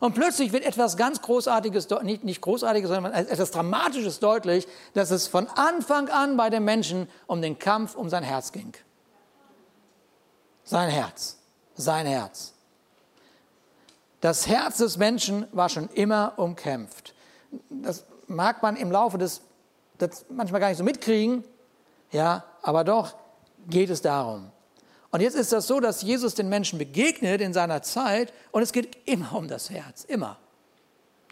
[0.00, 5.28] Und plötzlich wird etwas ganz Großartiges, nicht, nicht Großartiges, sondern etwas Dramatisches deutlich, dass es
[5.28, 8.74] von Anfang an bei den Menschen um den Kampf um sein Herz ging.
[10.64, 11.38] Sein Herz,
[11.74, 12.54] sein Herz.
[14.20, 17.14] Das Herz des Menschen war schon immer umkämpft.
[17.68, 19.42] Das mag man im Laufe des,
[19.98, 21.44] das manchmal gar nicht so mitkriegen,
[22.10, 23.14] ja, aber doch
[23.68, 24.50] geht es darum.
[25.10, 28.72] Und jetzt ist das so, dass Jesus den Menschen begegnet in seiner Zeit und es
[28.72, 30.38] geht immer um das Herz, immer.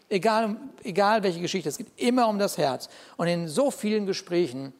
[0.07, 2.87] Egal, egal welche Geschichte, es geht immer um das Herz.
[3.17, 4.71] Und in so vielen Gesprächen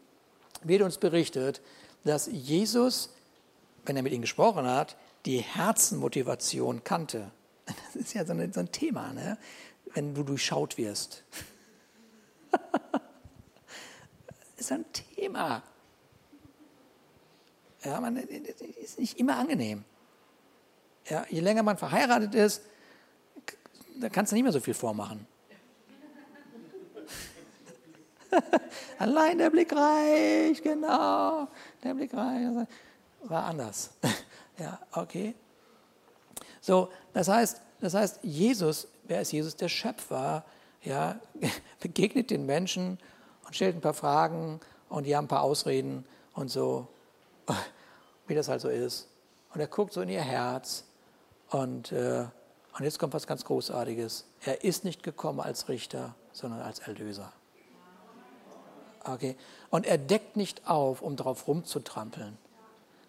[0.61, 1.61] wird uns berichtet,
[2.03, 3.09] dass Jesus
[3.85, 7.31] wenn er mit ihnen gesprochen hat, die Herzenmotivation kannte.
[7.93, 9.37] Das ist ja so, eine, so ein Thema, ne?
[9.93, 11.23] wenn du durchschaut wirst.
[12.51, 12.61] das
[14.57, 15.63] ist ein Thema.
[17.83, 19.83] Ja, man ist nicht immer angenehm.
[21.05, 22.61] Ja, je länger man verheiratet ist,
[23.99, 25.27] da kannst du nicht mehr so viel vormachen.
[28.99, 31.47] Allein der Blick reicht, genau.
[31.83, 32.67] Der Blick reicht
[33.23, 33.91] war anders.
[34.57, 35.35] ja, okay.
[36.61, 39.55] So, das heißt, das heißt, Jesus, wer ist Jesus?
[39.55, 40.45] Der Schöpfer,
[40.81, 41.19] ja,
[41.79, 42.97] begegnet den Menschen
[43.45, 44.59] und stellt ein paar Fragen
[44.89, 46.87] und die haben ein paar Ausreden und so,
[48.27, 49.07] wie das halt so ist.
[49.53, 50.85] und er guckt so in ihr Herz
[51.49, 52.25] und, äh,
[52.77, 54.25] und jetzt kommt was ganz Großartiges.
[54.45, 57.31] Er ist nicht gekommen als Richter, sondern als Erlöser.
[59.03, 59.35] Okay.
[59.69, 62.37] Und er deckt nicht auf, um darauf rumzutrampeln,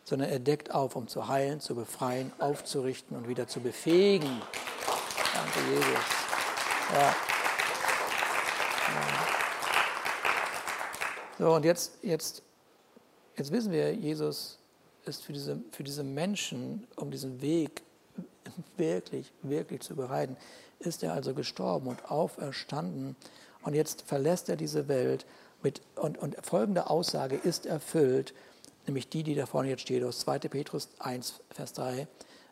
[0.04, 4.42] sondern er deckt auf, um zu heilen, zu befreien, aufzurichten und wieder zu befähigen.
[5.34, 6.04] Danke, Jesus.
[6.92, 7.14] Ja.
[11.38, 12.42] So, und jetzt, jetzt,
[13.36, 14.58] jetzt wissen wir, Jesus
[15.04, 17.82] ist für diese, für diese Menschen, um diesen Weg
[18.76, 20.36] wirklich, wirklich zu bereiten,
[20.78, 23.16] ist er also gestorben und auferstanden.
[23.62, 25.26] Und jetzt verlässt er diese Welt
[25.62, 28.34] mit, und, und folgende Aussage ist erfüllt,
[28.86, 30.40] nämlich die, die da vorne jetzt steht, aus 2.
[30.40, 32.06] Petrus 1, Vers 3.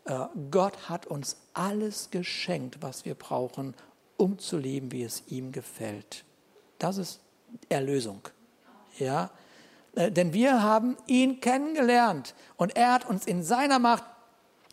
[0.05, 3.75] Äh, Gott hat uns alles geschenkt, was wir brauchen,
[4.17, 6.25] um zu leben, wie es ihm gefällt.
[6.79, 7.21] Das ist
[7.69, 8.21] Erlösung.
[8.99, 9.31] Ja?
[9.95, 14.05] Äh, denn wir haben ihn kennengelernt und er hat uns in seiner Macht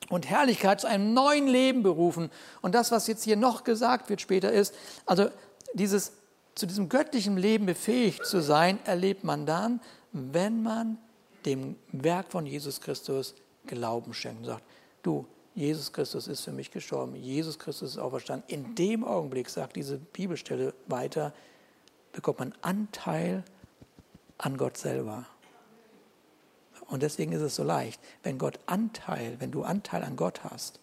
[0.10, 2.32] und Herrlichkeit zu einem neuen Leben berufen.
[2.62, 4.74] Und das, was jetzt hier noch gesagt wird später, ist,
[5.06, 5.30] also
[5.74, 6.14] dieses,
[6.56, 10.98] zu diesem göttlichen Leben befähigt zu sein, erlebt man dann, wenn man
[11.46, 14.64] dem Werk von Jesus Christus Glauben schenkt und sagt,
[15.04, 15.26] du,
[15.56, 18.48] Jesus Christus ist für mich gestorben, Jesus Christus ist auferstanden.
[18.48, 21.34] In dem Augenblick, sagt diese Bibelstelle weiter,
[22.14, 23.44] bekommt man Anteil
[24.38, 25.26] an Gott selber.
[26.88, 30.80] Und deswegen ist es so leicht, wenn Gott Anteil, wenn du Anteil an Gott hast,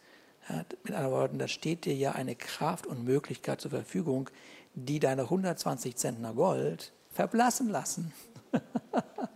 [0.49, 4.31] ja, mit anderen Worten, da steht dir ja eine Kraft und Möglichkeit zur Verfügung,
[4.75, 8.13] die deine 120 Zentner Gold verblassen lassen.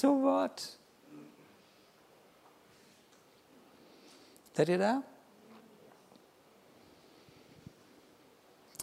[0.00, 0.78] so what?
[4.54, 5.02] Seid ihr da?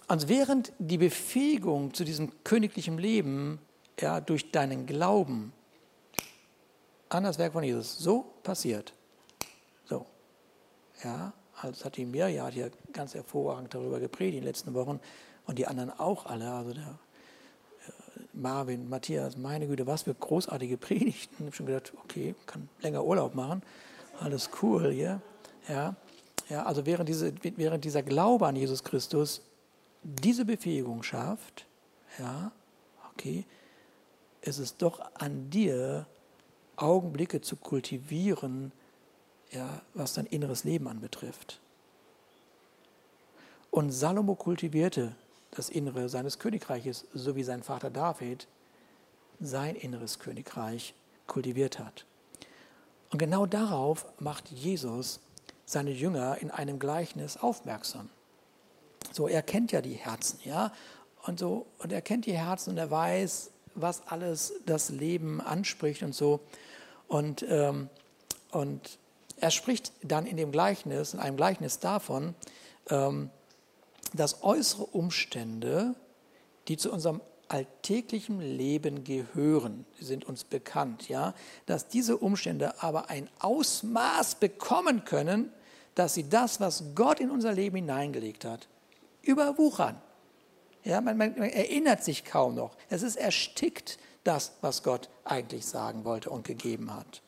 [0.07, 3.59] Und während die Befähigung zu diesem königlichen Leben
[3.99, 5.53] ja, durch deinen Glauben
[7.09, 8.93] an das Werk von Jesus so passiert.
[9.85, 10.05] So.
[11.03, 14.99] Ja, also hat die Mirja hat hier ganz hervorragend darüber gepredigt in den letzten Wochen
[15.45, 16.51] und die anderen auch alle.
[16.51, 16.97] Also der
[18.39, 21.35] Marvin, Matthias, meine Güte, was für großartige Predigten.
[21.39, 23.61] Ich habe schon gedacht, okay, kann länger Urlaub machen.
[24.19, 25.21] Alles cool hier.
[25.67, 25.95] Ja,
[26.49, 29.41] ja also während, diese, während dieser Glaube an Jesus Christus
[30.03, 31.65] diese Befähigung schafft,
[32.17, 32.51] ja,
[33.11, 33.45] okay,
[34.41, 36.05] ist es doch an dir,
[36.77, 38.71] Augenblicke zu kultivieren,
[39.51, 41.59] ja, was dein inneres Leben anbetrifft.
[43.71, 45.15] Und Salomo kultivierte
[45.51, 48.47] das Innere seines Königreiches, so wie sein Vater David
[49.39, 50.93] sein inneres Königreich
[51.27, 52.05] kultiviert hat.
[53.11, 55.19] Und genau darauf macht Jesus
[55.65, 58.09] seine Jünger in einem Gleichnis aufmerksam.
[59.11, 60.71] So, er kennt ja die Herzen, ja,
[61.25, 66.03] und so, und er kennt die Herzen und er weiß, was alles das Leben anspricht
[66.03, 66.39] und so.
[67.07, 67.89] Und, ähm,
[68.51, 68.99] und
[69.37, 72.35] er spricht dann in dem Gleichnis, in einem Gleichnis davon,
[72.89, 73.29] ähm,
[74.13, 75.95] dass äußere Umstände,
[76.67, 81.33] die zu unserem alltäglichen Leben gehören, sind uns bekannt, ja,
[81.65, 85.51] dass diese Umstände aber ein Ausmaß bekommen können,
[85.95, 88.67] dass sie das, was Gott in unser Leben hineingelegt hat,
[89.21, 90.01] überwuchern.
[90.83, 92.77] Ja, man, man, man erinnert sich kaum noch.
[92.89, 97.21] Es ist erstickt, das, was Gott eigentlich sagen wollte und gegeben hat.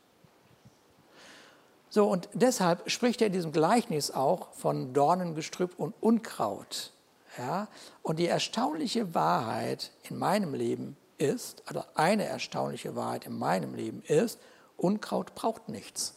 [1.93, 6.93] So, und deshalb spricht er in diesem Gleichnis auch von Dornengestrüpp und Unkraut.
[7.37, 7.67] Ja?
[8.01, 14.03] Und die erstaunliche Wahrheit in meinem Leben ist, also eine erstaunliche Wahrheit in meinem Leben
[14.07, 14.39] ist,
[14.77, 16.13] Unkraut braucht nichts.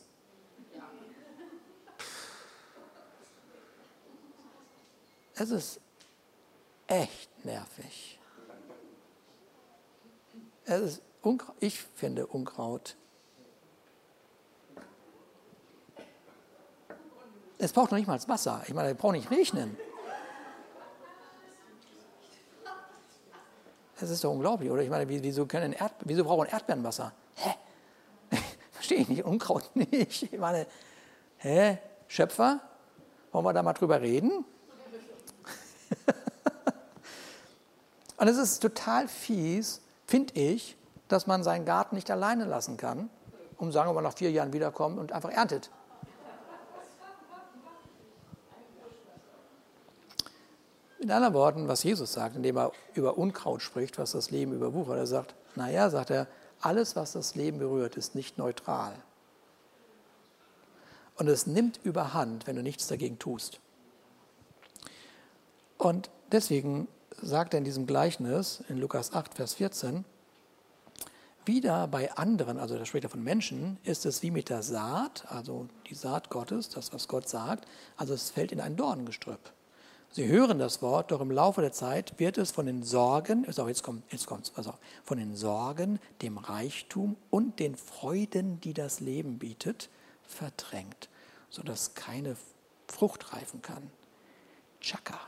[5.34, 5.80] Es ist
[6.86, 8.20] echt nervig.
[10.66, 11.02] Ist
[11.58, 12.94] ich finde Unkraut.
[17.58, 18.62] Es braucht noch nicht mal Wasser.
[18.66, 19.76] Ich meine, es braucht nicht regnen.
[23.98, 24.82] Das ist doch unglaublich, oder?
[24.82, 27.12] Ich meine, wieso, können Erd, wieso brauchen Erdbeeren Wasser?
[27.36, 27.54] Hä?
[28.72, 30.24] Verstehe ich nicht, Unkraut nicht.
[30.24, 30.66] Ich meine,
[31.38, 31.78] hä?
[32.08, 32.60] Schöpfer?
[33.32, 34.44] Wollen wir da mal drüber reden?
[38.16, 40.76] Und es ist total fies, finde ich,
[41.08, 43.10] dass man seinen Garten nicht alleine lassen kann,
[43.58, 45.70] um sagen wir mal nach vier Jahren wiederkommen und einfach erntet.
[51.04, 54.96] In anderen Worten, was Jesus sagt, indem er über Unkraut spricht, was das Leben überwuchert,
[54.96, 56.26] er sagt, naja, sagt er,
[56.62, 58.94] alles, was das Leben berührt, ist nicht neutral.
[61.16, 63.60] Und es nimmt überhand, wenn du nichts dagegen tust.
[65.76, 66.88] Und deswegen
[67.20, 70.06] sagt er in diesem Gleichnis in Lukas 8, Vers 14,
[71.44, 75.30] wieder bei anderen, also da spricht er von Menschen, ist es wie mit der Saat,
[75.30, 77.66] also die Saat Gottes, das, was Gott sagt,
[77.98, 79.52] also es fällt in ein Dornengestrüpp.
[80.14, 83.66] Sie hören das Wort, doch im Laufe der Zeit wird es von den Sorgen, also
[83.66, 84.72] jetzt kommt jetzt kommt's, also
[85.02, 89.90] von den Sorgen, dem Reichtum und den Freuden, die das Leben bietet,
[90.22, 91.08] verdrängt,
[91.50, 92.36] sodass keine
[92.86, 93.90] Frucht reifen kann.
[94.80, 95.18] Chaka.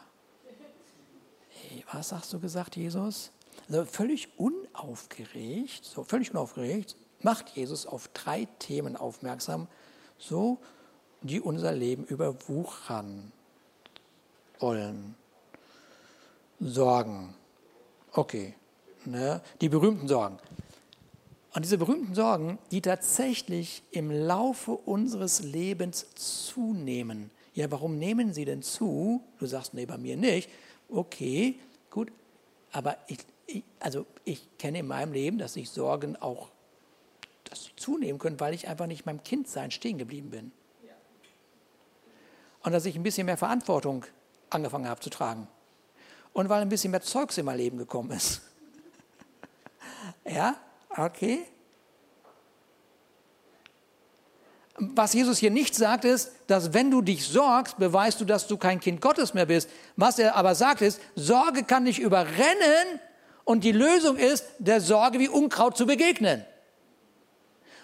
[1.48, 3.32] Hey, was hast du gesagt, Jesus?
[3.68, 9.66] Also völlig unaufgeregt, so völlig unaufgeregt, macht Jesus auf drei Themen aufmerksam,
[10.16, 10.60] so
[11.22, 13.32] die unser Leben überwuchern
[14.60, 15.14] wollen.
[16.60, 17.34] Sorgen.
[18.12, 18.54] Okay.
[19.04, 19.40] Ne?
[19.60, 20.38] Die berühmten Sorgen.
[21.54, 27.30] Und diese berühmten Sorgen, die tatsächlich im Laufe unseres Lebens zunehmen.
[27.54, 29.22] Ja, warum nehmen sie denn zu?
[29.38, 30.50] Du sagst, nee, bei mir nicht.
[30.90, 31.58] Okay,
[31.90, 32.12] gut.
[32.72, 36.50] Aber ich, ich, also ich kenne in meinem Leben, dass sich Sorgen auch
[37.48, 40.52] dass sie zunehmen können, weil ich einfach nicht meinem Kindsein stehen geblieben bin.
[42.62, 44.04] Und dass ich ein bisschen mehr Verantwortung
[44.56, 45.48] angefangen habe zu tragen.
[46.32, 48.42] Und weil ein bisschen mehr Zeugs in mein Leben gekommen ist.
[50.24, 50.56] ja,
[50.96, 51.46] okay.
[54.78, 58.58] Was Jesus hier nicht sagt, ist, dass wenn du dich sorgst, beweist du, dass du
[58.58, 59.70] kein Kind Gottes mehr bist.
[59.96, 63.00] Was er aber sagt, ist, Sorge kann dich überrennen
[63.44, 66.44] und die Lösung ist, der Sorge wie Unkraut zu begegnen.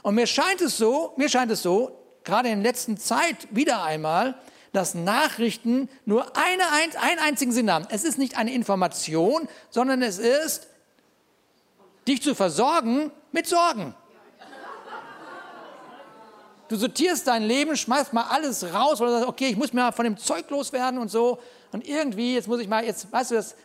[0.03, 3.83] Und mir scheint es so, mir scheint es so, gerade in der letzten Zeit wieder
[3.83, 4.35] einmal,
[4.73, 7.87] dass Nachrichten nur eine, einen einzigen Sinn haben.
[7.91, 10.67] Es ist nicht eine Information, sondern es ist,
[12.09, 13.95] dich zu versorgen mit Sorgen.
[16.69, 20.05] Du sortierst dein Leben, schmeißt mal alles raus, oder sagst, okay, ich muss mir von
[20.05, 21.39] dem Zeug loswerden und so.
[21.71, 23.57] Und irgendwie, jetzt muss ich mal, jetzt, weißt du, das,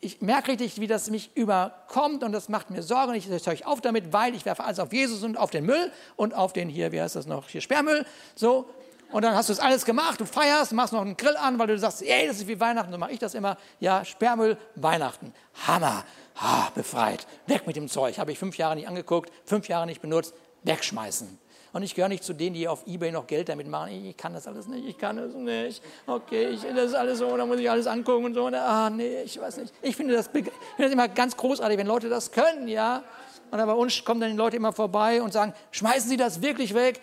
[0.00, 3.12] ich merke richtig, wie das mich überkommt und das macht mir Sorgen.
[3.14, 5.92] Ich höre euch auf damit, weil ich werfe alles auf Jesus und auf den Müll
[6.16, 8.06] und auf den hier, wie heißt das noch, hier Sperrmüll.
[8.34, 8.66] So.
[9.12, 11.66] Und dann hast du das alles gemacht, du feierst, machst noch einen Grill an, weil
[11.66, 13.58] du sagst, ey, das ist wie Weihnachten, so mache ich das immer.
[13.78, 15.34] Ja, Sperrmüll, Weihnachten.
[15.66, 16.04] Hammer.
[16.34, 17.26] Ah, befreit.
[17.46, 18.18] Weg mit dem Zeug.
[18.18, 20.34] Habe ich fünf Jahre nicht angeguckt, fünf Jahre nicht benutzt.
[20.64, 21.38] Wegschmeißen.
[21.74, 24.04] Und ich gehöre nicht zu denen, die auf Ebay noch Geld damit machen.
[24.06, 25.82] Ich kann das alles nicht, ich kann das nicht.
[26.06, 28.44] Okay, ich, das ist alles so, da muss ich alles angucken und so.
[28.44, 29.72] Und, ah, nee, ich weiß nicht.
[29.80, 33.02] Ich finde das, ich finde das immer ganz großartig, wenn Leute das können, ja.
[33.50, 36.74] Und bei uns kommen dann die Leute immer vorbei und sagen, schmeißen Sie das wirklich
[36.74, 37.00] weg?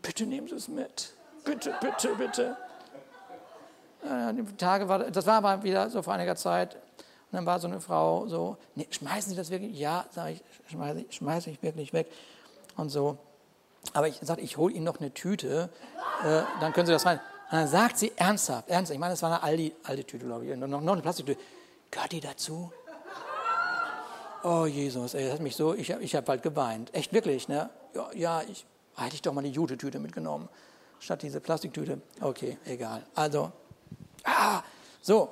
[0.00, 1.14] Bitte nehmen Sie es mit.
[1.48, 2.56] Bitte, bitte, bitte.
[4.58, 6.74] Tage war, das war mal wieder so vor einiger Zeit.
[6.74, 9.78] Und dann war so eine Frau so, nee, schmeißen Sie das wirklich?
[9.78, 12.06] Ja, sage ich, schmeiße ich, schmeiß ich wirklich weg.
[12.76, 13.16] Und so.
[13.94, 15.70] Aber ich sagte, ich hole Ihnen noch eine Tüte,
[16.22, 17.18] äh, dann können Sie das rein.
[17.50, 20.44] Und dann sagt sie ernsthaft, ernsthaft, ich meine, das war eine Aldi, alte Tüte, glaube
[20.44, 21.40] ich, noch, noch eine Plastiktüte.
[21.90, 22.70] Gehört die dazu?
[24.44, 26.94] Oh Jesus, ey, das hat mich so, ich, ich habe bald geweint.
[26.94, 27.70] Echt wirklich, ne?
[27.94, 30.50] Ja, ja ich, hätte ich doch mal die Jute-Tüte mitgenommen,
[31.00, 32.00] statt diese Plastiktüte.
[32.20, 33.04] Okay, egal.
[33.14, 33.52] Also,
[34.24, 34.62] ah,
[35.00, 35.28] so.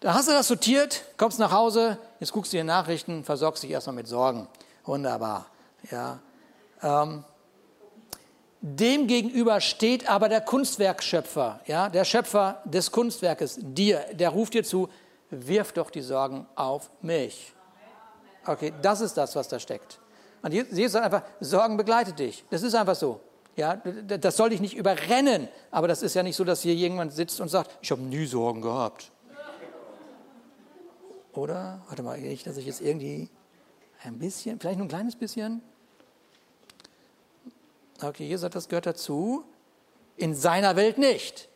[0.00, 3.70] Da hast du das sortiert, kommst nach Hause, jetzt guckst du dir Nachrichten, versorgst dich
[3.70, 4.48] erstmal mit Sorgen.
[4.84, 5.46] Wunderbar,
[5.90, 6.20] ja.
[6.82, 7.24] Ähm,
[8.62, 9.08] dem
[9.60, 14.88] steht aber der Kunstwerkschöpfer, ja, der Schöpfer des Kunstwerkes, dir, der ruft dir zu,
[15.30, 17.52] wirf doch die Sorgen auf mich.
[18.46, 19.98] Okay, das ist das, was da steckt.
[20.42, 22.44] Und Jesus sagt einfach, Sorgen begleitet dich.
[22.50, 23.20] Das ist einfach so.
[23.56, 25.48] Ja, das soll dich nicht überrennen.
[25.70, 28.26] Aber das ist ja nicht so, dass hier jemand sitzt und sagt, ich habe nie
[28.26, 29.10] Sorgen gehabt.
[31.32, 31.82] Oder?
[31.88, 33.28] Warte mal, ich, dass ich jetzt irgendwie
[34.02, 35.62] ein bisschen, vielleicht nur ein kleines bisschen
[38.02, 39.44] Okay, Jesus sagt, das gehört dazu.
[40.16, 41.48] In seiner Welt nicht.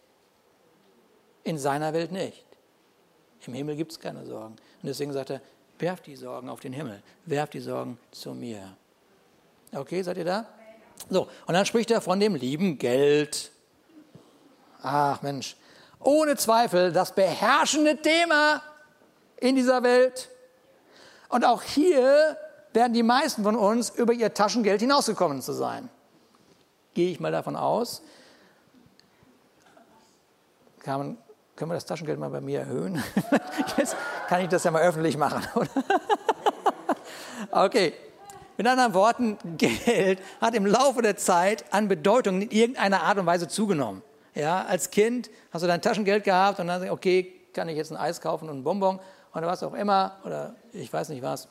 [1.42, 2.44] In seiner Welt nicht.
[3.46, 4.54] Im Himmel gibt es keine Sorgen.
[4.54, 5.40] Und deswegen sagt er,
[5.78, 7.02] werft die Sorgen auf den Himmel.
[7.26, 8.76] Werft die Sorgen zu mir.
[9.72, 10.46] Okay, seid ihr da?
[11.10, 13.50] So, und dann spricht er von dem lieben Geld.
[14.82, 15.56] Ach Mensch,
[16.00, 18.62] ohne Zweifel das beherrschende Thema
[19.36, 20.28] in dieser Welt.
[21.28, 22.36] Und auch hier
[22.72, 25.88] werden die meisten von uns über ihr Taschengeld hinausgekommen zu sein
[26.94, 28.02] gehe ich mal davon aus.
[30.86, 31.18] Man,
[31.56, 33.02] können wir das Taschengeld mal bei mir erhöhen?
[33.76, 33.96] Jetzt
[34.28, 35.68] kann ich das ja mal öffentlich machen, oder?
[37.50, 37.92] Okay.
[38.56, 43.26] Mit anderen Worten, Geld hat im Laufe der Zeit an Bedeutung in irgendeiner Art und
[43.26, 44.02] Weise zugenommen.
[44.34, 47.76] Ja, als Kind hast du dein Taschengeld gehabt und dann sagst du, okay, kann ich
[47.76, 48.98] jetzt ein Eis kaufen und ein Bonbon
[49.34, 51.48] oder was auch immer oder ich weiß nicht was.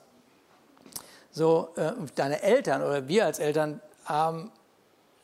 [1.32, 4.51] So, äh, deine Eltern oder wir als Eltern haben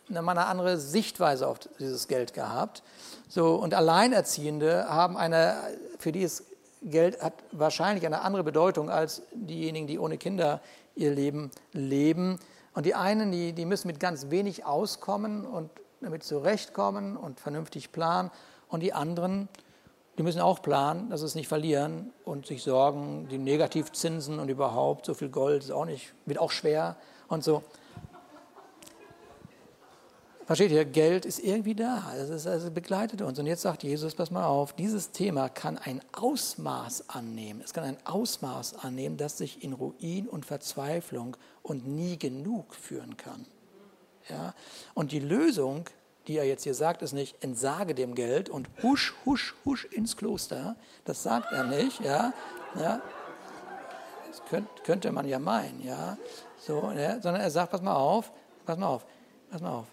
[0.07, 2.81] mal eine andere Sichtweise auf dieses Geld gehabt.
[3.27, 5.57] So, und Alleinerziehende haben eine,
[5.99, 6.45] für die ist
[6.81, 10.61] Geld hat wahrscheinlich eine andere Bedeutung als diejenigen, die ohne Kinder
[10.95, 12.39] ihr Leben leben.
[12.73, 15.69] Und die einen, die, die müssen mit ganz wenig auskommen und
[16.01, 18.31] damit zurechtkommen und vernünftig planen.
[18.67, 19.49] Und die anderen,
[20.17, 24.49] die müssen auch planen, dass sie es nicht verlieren und sich sorgen, die Negativzinsen und
[24.49, 26.95] überhaupt, so viel Gold ist auch nicht, wird auch schwer
[27.27, 27.63] und so.
[30.49, 33.37] Versteht ihr, Geld ist irgendwie da, es ist, also begleitet uns.
[33.37, 37.61] Und jetzt sagt Jesus, pass mal auf, dieses Thema kann ein Ausmaß annehmen.
[37.63, 43.15] Es kann ein Ausmaß annehmen, das sich in Ruin und Verzweiflung und nie genug führen
[43.15, 43.45] kann.
[44.27, 44.55] Ja?
[44.95, 45.85] Und die Lösung,
[46.25, 50.17] die er jetzt hier sagt, ist nicht, entsage dem Geld und husch, husch, husch ins
[50.17, 50.77] Kloster.
[51.05, 51.99] Das sagt er nicht.
[51.99, 52.33] Ja?
[52.73, 53.03] Ja?
[54.27, 54.41] Das
[54.83, 55.85] könnte man ja meinen.
[55.85, 56.17] Ja?
[56.57, 57.21] So, ja?
[57.21, 58.31] Sondern er sagt, pass mal auf,
[58.65, 59.05] pass mal auf,
[59.51, 59.85] pass mal auf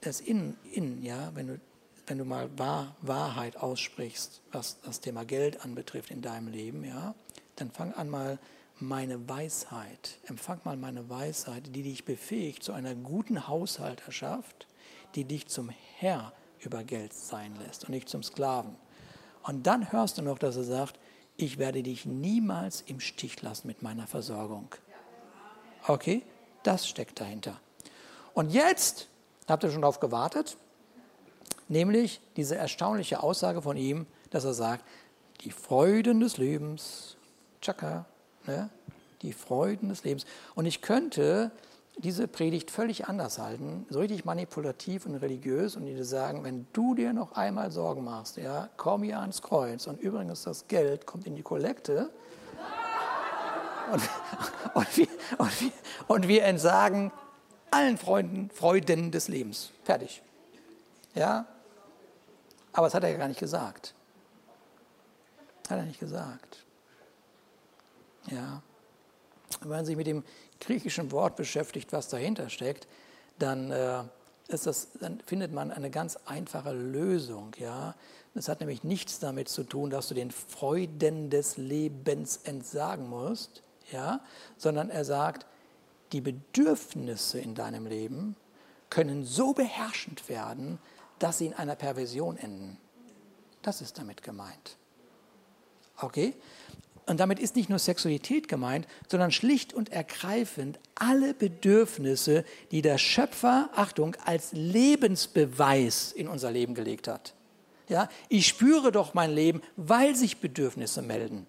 [0.00, 1.60] das Innen, Innen ja, wenn du,
[2.06, 7.14] wenn du mal Wahr, Wahrheit aussprichst, was das Thema Geld anbetrifft in deinem Leben, ja,
[7.56, 8.38] dann fang an mal
[8.80, 14.68] meine Weisheit, empfang mal meine Weisheit, die dich befähigt zu einer guten Haushalterschaft,
[15.14, 18.76] die dich zum Herr über Geld sein lässt und nicht zum Sklaven.
[19.42, 20.98] Und dann hörst du noch, dass er sagt,
[21.36, 24.74] ich werde dich niemals im Stich lassen mit meiner Versorgung.
[25.86, 26.22] Okay,
[26.62, 27.60] das steckt dahinter.
[28.34, 29.08] Und jetzt
[29.48, 30.56] Habt ihr schon darauf gewartet?
[31.68, 34.84] Nämlich diese erstaunliche Aussage von ihm, dass er sagt,
[35.42, 37.16] die Freuden des Lebens,
[37.62, 38.04] tschakka,
[38.46, 38.68] ne?
[39.22, 40.26] die Freuden des Lebens.
[40.54, 41.50] Und ich könnte
[41.96, 46.94] diese Predigt völlig anders halten, so richtig manipulativ und religiös und dir sagen, wenn du
[46.94, 51.26] dir noch einmal Sorgen machst, ja, komm hier ans Kreuz und übrigens das Geld kommt
[51.26, 52.10] in die Kollekte
[53.92, 54.02] und,
[54.74, 55.72] und, wir, und, wir,
[56.06, 57.10] und wir entsagen
[57.70, 59.70] allen Freunden, Freuden des Lebens.
[59.84, 60.22] Fertig.
[61.14, 61.46] Ja?
[62.72, 63.94] Aber das hat er ja gar nicht gesagt.
[65.68, 66.64] Hat er nicht gesagt.
[68.30, 68.62] Ja.
[69.60, 70.24] Wenn man sich mit dem
[70.60, 72.86] griechischen Wort beschäftigt, was dahinter steckt,
[73.38, 74.02] dann, äh,
[74.48, 77.52] ist das, dann findet man eine ganz einfache Lösung.
[77.58, 77.94] Ja?
[78.34, 83.62] Das hat nämlich nichts damit zu tun, dass du den Freuden des Lebens entsagen musst,
[83.90, 84.20] ja?
[84.56, 85.46] sondern er sagt,
[86.12, 88.36] die Bedürfnisse in deinem Leben
[88.90, 90.78] können so beherrschend werden,
[91.18, 92.78] dass sie in einer Perversion enden.
[93.62, 94.76] Das ist damit gemeint.
[96.00, 96.34] Okay?
[97.06, 102.98] Und damit ist nicht nur Sexualität gemeint, sondern schlicht und ergreifend alle Bedürfnisse, die der
[102.98, 107.34] Schöpfer, Achtung, als Lebensbeweis in unser Leben gelegt hat.
[107.88, 111.46] Ja, ich spüre doch mein Leben, weil sich Bedürfnisse melden.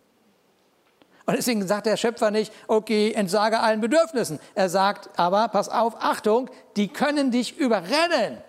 [1.30, 4.40] Und deswegen sagt der Schöpfer nicht, okay, entsage allen Bedürfnissen.
[4.56, 8.40] Er sagt aber, pass auf, Achtung, die können dich überrennen.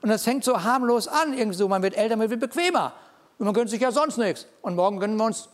[0.00, 2.92] Und das fängt so harmlos an, irgendwie so, man wird älter, man wird bequemer.
[3.36, 4.46] Und man gönnt sich ja sonst nichts.
[4.60, 5.48] Und morgen gönnen wir uns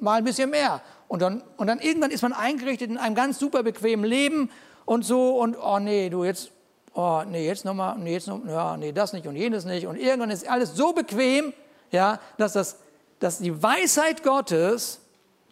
[0.00, 0.80] mal ein bisschen mehr.
[1.06, 4.50] Und dann, und dann irgendwann ist man eingerichtet in einem ganz super bequemen Leben
[4.86, 6.50] und so und, oh nee, du jetzt,
[6.94, 9.86] oh nee, jetzt nochmal, nee, jetzt noch, ja, nee, das nicht und jenes nicht.
[9.86, 11.52] Und irgendwann ist alles so bequem,
[11.90, 12.78] ja, dass, das,
[13.18, 15.01] dass die Weisheit Gottes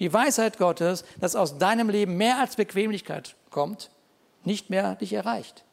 [0.01, 3.91] die Weisheit Gottes, dass aus deinem Leben mehr als Bequemlichkeit kommt,
[4.45, 5.65] nicht mehr dich erreicht.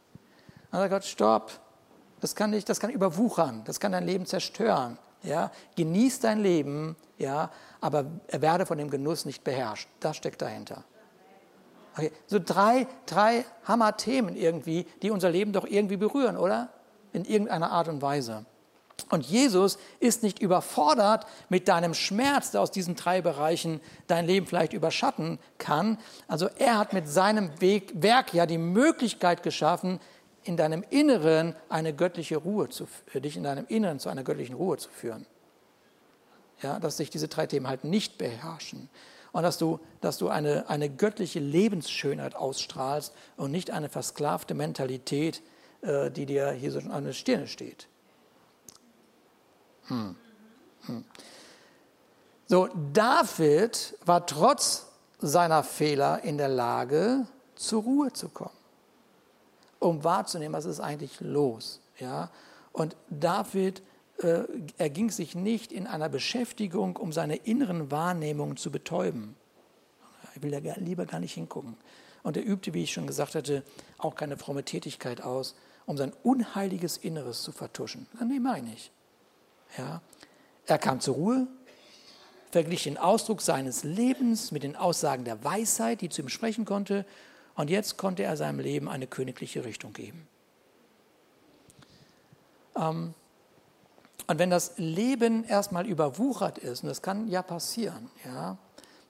[0.71, 1.59] Sagt Gott, stopp,
[2.19, 4.99] das kann, nicht, das kann überwuchern, das kann dein Leben zerstören.
[5.23, 5.51] Ja?
[5.75, 7.51] Genieß dein Leben, ja,
[7.81, 9.87] aber werde von dem Genuss nicht beherrscht.
[9.99, 10.83] Das steckt dahinter.
[11.95, 12.11] Okay.
[12.27, 16.69] So drei, drei Hammer-Themen irgendwie, die unser Leben doch irgendwie berühren, oder?
[17.11, 18.45] In irgendeiner Art und Weise.
[19.09, 24.47] Und Jesus ist nicht überfordert mit deinem Schmerz, der aus diesen drei Bereichen dein Leben
[24.47, 25.97] vielleicht überschatten kann.
[26.27, 29.99] Also er hat mit seinem Weg, Werk ja die Möglichkeit geschaffen,
[30.43, 34.77] in deinem Inneren eine göttliche Ruhe zu, dich in deinem Inneren zu einer göttlichen Ruhe
[34.77, 35.25] zu führen.
[36.61, 38.89] Ja, dass sich diese drei Themen halt nicht beherrschen.
[39.31, 45.43] Und dass du, dass du eine, eine göttliche Lebensschönheit ausstrahlst und nicht eine versklavte Mentalität,
[45.81, 47.87] äh, die dir hier so an der Stirne steht.
[49.87, 50.15] Hm.
[50.85, 51.05] Hm.
[52.47, 54.87] So, David war trotz
[55.19, 58.55] seiner Fehler in der Lage, zur Ruhe zu kommen,
[59.79, 61.81] um wahrzunehmen, was ist eigentlich los.
[61.99, 62.29] Ja?
[62.71, 63.81] Und David
[64.19, 64.43] äh,
[64.77, 69.35] erging sich nicht in einer Beschäftigung, um seine inneren Wahrnehmungen zu betäuben.
[70.35, 71.75] Er will da lieber gar nicht hingucken.
[72.23, 73.63] Und er übte, wie ich schon gesagt hatte,
[73.97, 78.07] auch keine fromme Tätigkeit aus, um sein unheiliges Inneres zu vertuschen.
[78.23, 78.91] Nee, meine ich.
[79.77, 80.01] Ja.
[80.65, 81.47] Er kam zur Ruhe,
[82.51, 87.05] verglich den Ausdruck seines Lebens mit den Aussagen der Weisheit, die zu ihm sprechen konnte,
[87.55, 90.27] und jetzt konnte er seinem Leben eine königliche Richtung geben.
[92.75, 93.13] Ähm,
[94.27, 98.57] Und wenn das Leben erstmal überwuchert ist, und das kann ja passieren, ja,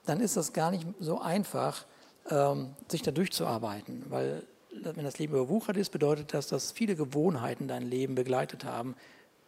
[0.05, 1.85] dann ist das gar nicht so einfach,
[2.29, 4.05] ähm, sich da durchzuarbeiten.
[4.09, 8.95] Weil wenn das Leben überwuchert ist, bedeutet das, dass viele Gewohnheiten dein Leben begleitet haben,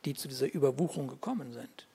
[0.06, 1.88] die zu dieser Überwucherung gekommen sind.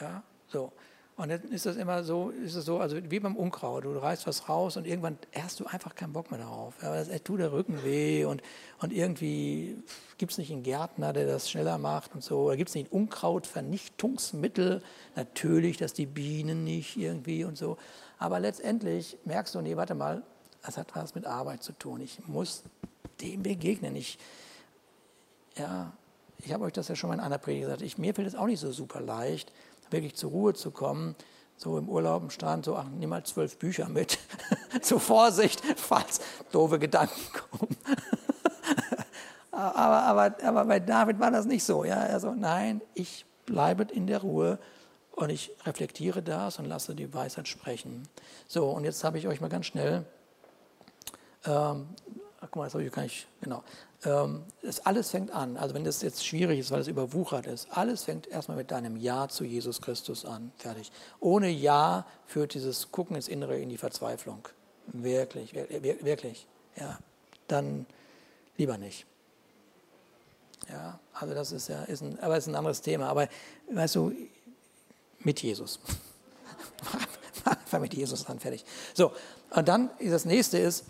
[0.00, 0.72] Ja, so.
[1.18, 4.28] Und dann ist das immer so, ist es so, also wie beim Unkraut, du reißt
[4.28, 6.80] was raus und irgendwann hast du einfach keinen Bock mehr darauf.
[6.80, 8.40] Ja, das tut der Rücken weh und,
[8.80, 9.82] und irgendwie
[10.16, 12.42] gibt es nicht einen Gärtner, der das schneller macht und so.
[12.42, 14.80] Oder gibt es nicht ein Unkrautvernichtungsmittel?
[15.16, 17.78] Natürlich, dass die Bienen nicht irgendwie und so.
[18.20, 20.22] Aber letztendlich merkst du, nee, warte mal,
[20.62, 22.00] das hat was mit Arbeit zu tun.
[22.00, 22.62] Ich muss
[23.20, 23.96] dem begegnen.
[23.96, 24.20] Ich,
[25.56, 25.92] ja,
[26.44, 27.82] ich habe euch das ja schon mal in einer Predigt gesagt.
[27.82, 29.52] Ich, mir fällt es auch nicht so super leicht,
[29.90, 31.14] wirklich zur Ruhe zu kommen.
[31.56, 34.18] So im Urlaub im Strand, so, ach, nimm mal zwölf Bücher mit.
[34.82, 36.20] zur Vorsicht, falls
[36.52, 37.76] doofe Gedanken kommen.
[39.50, 41.84] aber, aber, aber bei David war das nicht so.
[41.84, 41.96] Ja?
[41.96, 44.60] Also, nein, ich bleibe in der Ruhe
[45.12, 48.08] und ich reflektiere das und lasse die Weisheit sprechen.
[48.46, 50.04] So, und jetzt habe ich euch mal ganz schnell,
[51.44, 51.88] ähm,
[52.40, 53.64] guck mal, das habe ich gar nicht, genau.
[54.04, 57.66] Ähm, das alles fängt an, also wenn das jetzt schwierig ist, weil es überwuchert ist,
[57.70, 60.52] alles fängt erstmal mit deinem Ja zu Jesus Christus an.
[60.56, 60.92] Fertig.
[61.18, 64.46] Ohne Ja führt dieses Gucken ins Innere in die Verzweiflung.
[64.86, 66.46] Wirklich, wirklich.
[66.76, 66.98] Ja,
[67.48, 67.86] dann
[68.56, 69.04] lieber nicht.
[70.68, 73.08] Ja, also das ist ja, ist ein, aber ist ein anderes Thema.
[73.08, 73.28] Aber
[73.70, 74.12] weißt du,
[75.20, 75.80] mit Jesus.
[77.66, 78.64] Fang mit Jesus an, fertig.
[78.94, 79.12] So,
[79.50, 80.84] und dann das nächste ist,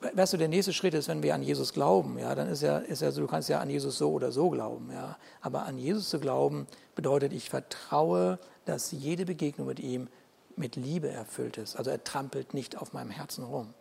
[0.00, 2.78] weißt du, der nächste Schritt ist, wenn wir an Jesus glauben, ja, dann ist ja,
[2.78, 5.16] ist ja so, du kannst ja an Jesus so oder so glauben, ja.
[5.40, 10.08] Aber an Jesus zu glauben bedeutet, ich vertraue, dass jede Begegnung mit ihm
[10.56, 11.76] mit Liebe erfüllt ist.
[11.76, 13.74] Also er trampelt nicht auf meinem Herzen rum.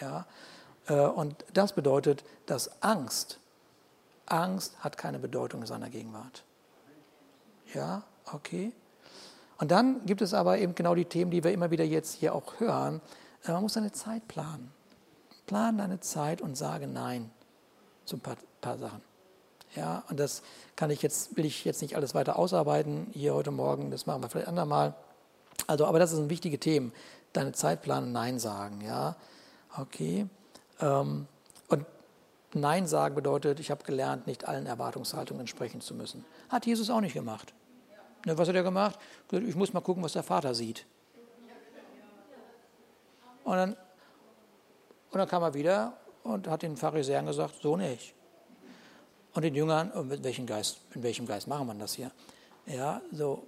[0.00, 0.26] Ja.
[0.86, 3.38] Äh, und das bedeutet, dass Angst,
[4.26, 6.44] Angst hat keine Bedeutung in seiner Gegenwart.
[7.74, 8.02] Ja,
[8.32, 8.72] okay.
[9.58, 12.34] Und dann gibt es aber eben genau die Themen, die wir immer wieder jetzt hier
[12.34, 13.00] auch hören.
[13.44, 14.72] Äh, man muss seine Zeit planen.
[15.52, 17.30] Plan deine Zeit und sage Nein
[18.06, 19.02] zu ein paar, paar Sachen.
[19.76, 20.42] Ja, und das
[20.76, 24.22] kann ich jetzt, will ich jetzt nicht alles weiter ausarbeiten hier heute Morgen, das machen
[24.22, 24.94] wir vielleicht andermal.
[25.66, 26.90] Also, aber das sind wichtige Themen.
[27.34, 29.14] Deine Zeit planen, Nein sagen, ja.
[29.76, 30.26] Okay.
[30.80, 31.26] Ähm,
[31.68, 31.84] und
[32.54, 36.24] Nein sagen bedeutet, ich habe gelernt, nicht allen Erwartungshaltungen entsprechen zu müssen.
[36.48, 37.52] Hat Jesus auch nicht gemacht.
[38.24, 38.98] Ne, was hat er gemacht?
[39.30, 40.86] Ich muss mal gucken, was der Vater sieht.
[43.44, 43.76] Und dann,
[45.12, 45.92] und dann kam er wieder
[46.24, 48.14] und hat den Pharisäern gesagt, so nicht.
[49.34, 52.10] Und den Jüngern, mit welchem Geist, in welchem Geist machen wir das hier?
[52.66, 53.42] Ja, so,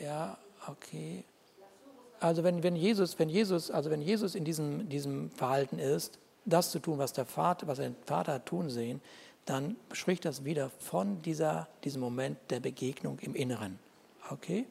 [0.00, 0.36] ja,
[0.66, 1.24] okay.
[2.20, 6.70] Also wenn, wenn Jesus, wenn Jesus, also wenn Jesus in diesem, diesem Verhalten ist, das
[6.70, 9.00] zu tun, was der Vater, was der Vater hat tun sehen,
[9.44, 13.78] dann spricht das wieder von dieser, diesem Moment der Begegnung im Inneren.
[14.30, 14.66] Okay?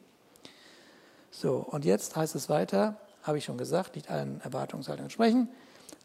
[1.30, 5.48] So, und jetzt heißt es weiter, habe ich schon gesagt, nicht allen Erwartungshaltungen entsprechen.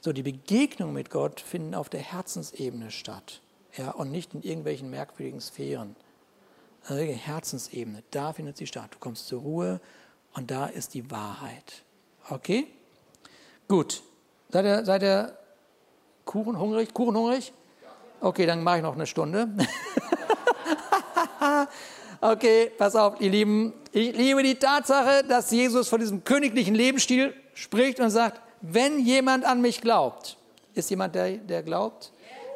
[0.04, 3.40] So, die Begegnungen mit Gott finden auf der Herzensebene statt
[3.78, 5.96] ja, und nicht in irgendwelchen merkwürdigen Sphären.
[6.86, 8.90] Also die Herzensebene, da findet sie statt.
[8.92, 9.80] Du kommst zur Ruhe
[10.34, 11.84] und da ist die Wahrheit.
[12.30, 12.68] Okay?
[13.70, 14.04] Gut.
[14.50, 15.38] Seid ihr, seid ihr
[16.26, 16.94] Kuchen hungrig?
[16.94, 17.54] Kuchen hungrig?
[18.20, 19.48] Okay, dann mache ich noch eine Stunde.
[22.26, 23.74] Okay, pass auf, ihr Lieben.
[23.92, 29.44] Ich liebe die Tatsache, dass Jesus von diesem königlichen Lebensstil spricht und sagt, wenn jemand
[29.44, 30.38] an mich glaubt,
[30.74, 32.12] ist jemand, der, der glaubt?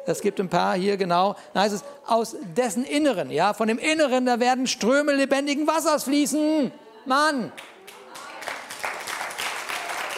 [0.06, 1.36] Es gibt ein paar hier, genau.
[1.52, 6.04] Da heißt es, aus dessen Inneren, ja, von dem Inneren, da werden Ströme lebendigen Wassers
[6.04, 6.72] fließen.
[7.04, 7.52] Mann.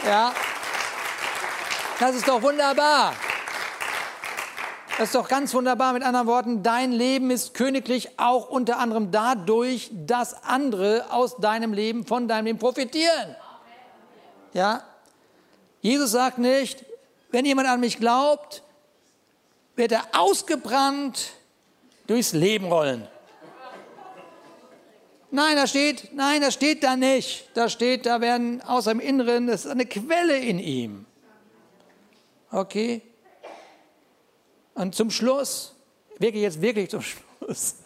[0.06, 0.32] Ja.
[1.98, 3.14] Das ist doch wunderbar.
[4.96, 5.92] Das ist doch ganz wunderbar.
[5.92, 11.72] Mit anderen Worten, dein Leben ist königlich auch unter anderem dadurch, dass andere aus deinem
[11.72, 13.34] Leben, von deinem Leben profitieren.
[14.52, 14.84] Ja?
[15.80, 16.84] Jesus sagt nicht,
[17.30, 18.62] wenn jemand an mich glaubt,
[19.76, 21.32] wird er ausgebrannt
[22.06, 23.08] durchs Leben rollen.
[25.30, 27.48] Nein, da steht, nein, das steht da nicht.
[27.54, 31.06] Da steht, da werden aus dem Inneren, das ist eine Quelle in ihm.
[32.50, 33.02] Okay?
[34.74, 35.74] Und zum Schluss,
[36.18, 37.76] wirklich jetzt wirklich zum Schluss,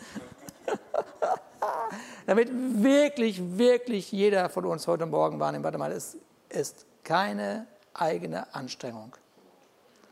[2.27, 6.17] damit wirklich, wirklich jeder von uns heute Morgen wahrnimmt, warte mal, es
[6.49, 9.17] ist keine eigene Anstrengung.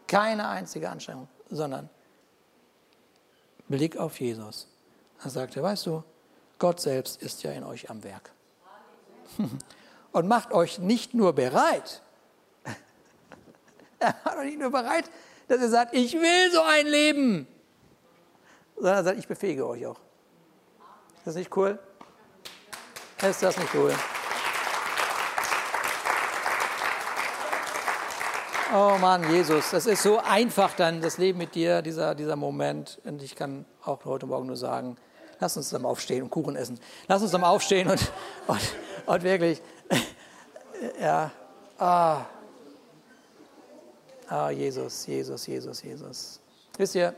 [0.07, 1.89] Keine einzige Anstrengung, sondern
[3.68, 4.68] Blick auf Jesus.
[5.24, 6.03] Er, weißt du,
[6.59, 8.30] Gott selbst ist ja in euch am Werk.
[10.12, 12.03] Und macht euch nicht nur bereit,
[13.99, 15.11] er macht euch nicht nur bereit,
[15.49, 17.47] dass er sagt, ich will so ein Leben,
[18.76, 20.01] sondern er sagt, ich befähige euch auch.
[21.18, 21.78] Ist das nicht cool?
[23.22, 23.95] Ist das nicht cool?
[28.75, 32.99] Oh Mann, Jesus, das ist so einfach dann, das Leben mit dir, dieser, dieser Moment.
[33.05, 34.97] Und ich kann auch heute Morgen nur sagen,
[35.41, 36.81] lass uns zusammen aufstehen und Kuchen essen.
[37.07, 38.11] Lass uns zusammen aufstehen und,
[38.47, 38.61] und,
[39.05, 39.61] und wirklich,
[40.99, 41.31] ja,
[41.77, 42.25] ah,
[44.29, 46.41] ah, Jesus, Jesus, Jesus, Jesus.
[46.79, 47.14] Wisst ihr,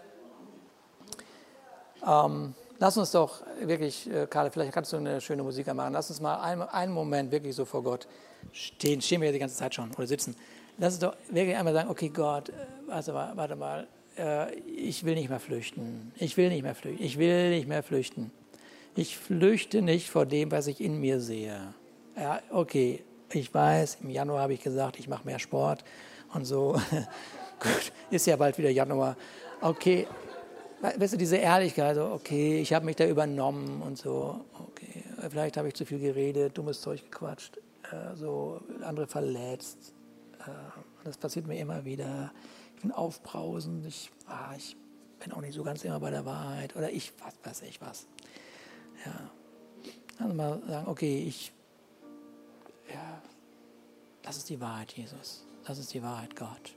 [2.05, 5.93] ähm, lass uns doch wirklich, äh, Karl, vielleicht kannst du eine schöne Musik machen.
[5.93, 8.09] Lass uns mal einen, einen Moment wirklich so vor Gott
[8.51, 9.01] stehen.
[9.01, 10.35] Stehen wir die ganze Zeit schon oder sitzen
[10.79, 12.53] lass uns doch wirklich einmal sagen, okay Gott, äh,
[12.87, 16.13] warte mal, warte mal, äh, ich will nicht mehr flüchten.
[16.17, 17.05] Ich will nicht mehr flüchten.
[17.05, 18.31] Ich will nicht mehr flüchten.
[18.97, 21.75] Ich flüchte nicht vor dem, was ich in mir sehe.
[22.17, 23.03] Ja, okay,
[23.33, 25.85] ich weiß, im Januar habe ich gesagt, ich mache mehr Sport
[26.33, 26.81] und so.
[27.61, 29.17] Gut, ist ja bald wieder Januar.
[29.61, 30.07] Okay,
[30.81, 35.57] weißt du, diese Ehrlichkeit, so, okay, ich habe mich da übernommen und so, okay, vielleicht
[35.57, 37.57] habe ich zu viel geredet, dummes Zeug gequatscht,
[37.91, 39.94] äh, so andere verletzt,
[41.05, 42.33] das passiert mir immer wieder.
[42.77, 44.77] Ich bin aufbrausend, ich, ah, ich
[45.21, 48.07] bin auch nicht so ganz immer bei der Wahrheit oder ich, was weiß ich was.
[49.05, 49.31] Ja.
[50.19, 51.53] Also mal sagen, okay, ich,
[52.93, 53.23] ja,
[54.23, 55.45] das ist die Wahrheit, Jesus.
[55.65, 56.75] Das ist die Wahrheit, Gott.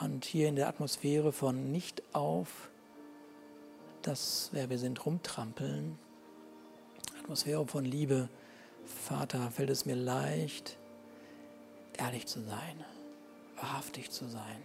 [0.00, 2.70] Und hier in der Atmosphäre von nicht auf
[4.02, 5.98] das, wer wir sind, rumtrampeln,
[7.22, 8.28] Atmosphäre von Liebe,
[8.84, 10.78] Vater, fällt es mir leicht,
[12.00, 12.84] ehrlich zu sein,
[13.56, 14.62] wahrhaftig zu sein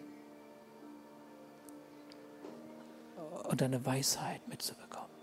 [3.49, 5.15] und deine Weisheit mitzubekommen.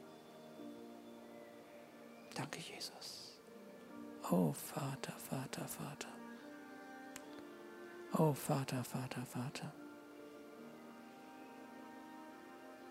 [2.35, 3.41] Danke, Jesus.
[4.31, 6.09] Oh Vater, Vater, Vater.
[8.19, 9.73] Oh Vater, Vater, Vater.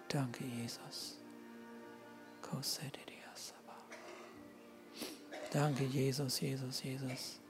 [0.10, 1.18] Danke, Jesus.
[5.52, 7.41] Danke, Jesus, Jesus, Jesus.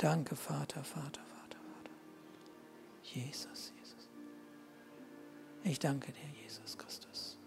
[0.00, 1.90] Danke, Vater, Vater, Vater, Vater.
[3.02, 4.08] Jesus, Jesus.
[5.62, 7.38] Ich danke dir, Jesus Christus.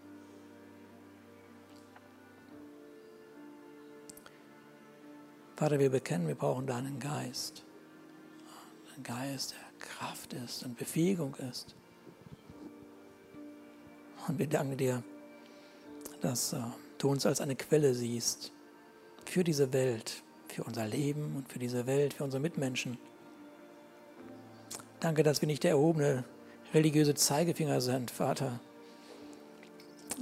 [5.56, 7.66] Vater, wir bekennen, wir brauchen deinen Geist.
[8.96, 11.76] Ein Geist, der Kraft ist und Befähigung ist.
[14.28, 15.04] Und wir danken dir,
[16.22, 16.62] dass äh,
[17.00, 18.52] du uns als eine Quelle siehst
[19.26, 20.24] für diese Welt,
[20.54, 22.98] für unser Leben und für diese Welt, für unsere Mitmenschen.
[25.00, 26.24] Danke, dass wir nicht der erhobene
[26.74, 28.60] religiöse Zeigefinger sind, Vater,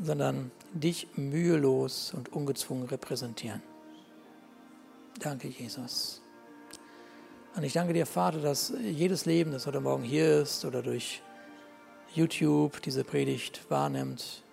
[0.02, 3.62] sondern dich mühelos und ungezwungen repräsentieren.
[5.20, 6.22] Danke, Jesus.
[7.56, 11.22] Und ich danke dir, Vater, dass jedes Leben, das heute Morgen hier ist oder durch
[12.14, 14.44] YouTube diese Predigt wahrnimmt,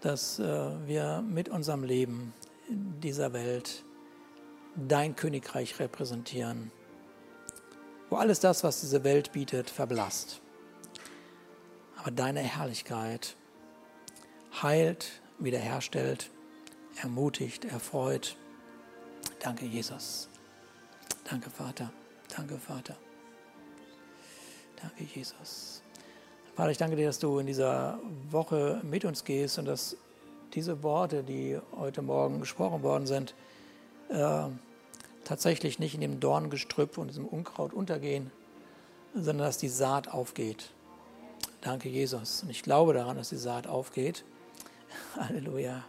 [0.00, 2.34] dass äh, wir mit unserem Leben
[2.68, 3.84] in dieser Welt
[4.76, 6.70] dein Königreich repräsentieren,
[8.08, 10.40] wo alles das, was diese Welt bietet, verblasst.
[11.96, 13.36] Aber deine Herrlichkeit
[14.62, 16.30] heilt, wiederherstellt,
[17.02, 18.36] ermutigt, erfreut.
[19.40, 20.28] Danke, Jesus.
[21.24, 21.92] Danke, Vater.
[22.34, 22.96] Danke, Vater.
[24.76, 25.82] Danke, Jesus.
[26.54, 27.98] Vater, ich danke dir, dass du in dieser
[28.28, 29.96] Woche mit uns gehst und dass
[30.54, 33.34] diese Worte, die heute Morgen gesprochen worden sind,
[34.10, 34.48] äh,
[35.24, 38.30] tatsächlich nicht in dem Dorngestrüpp und diesem Unkraut untergehen,
[39.14, 40.70] sondern dass die Saat aufgeht.
[41.60, 42.42] Danke, Jesus.
[42.42, 44.24] Und ich glaube daran, dass die Saat aufgeht.
[45.16, 45.84] Halleluja.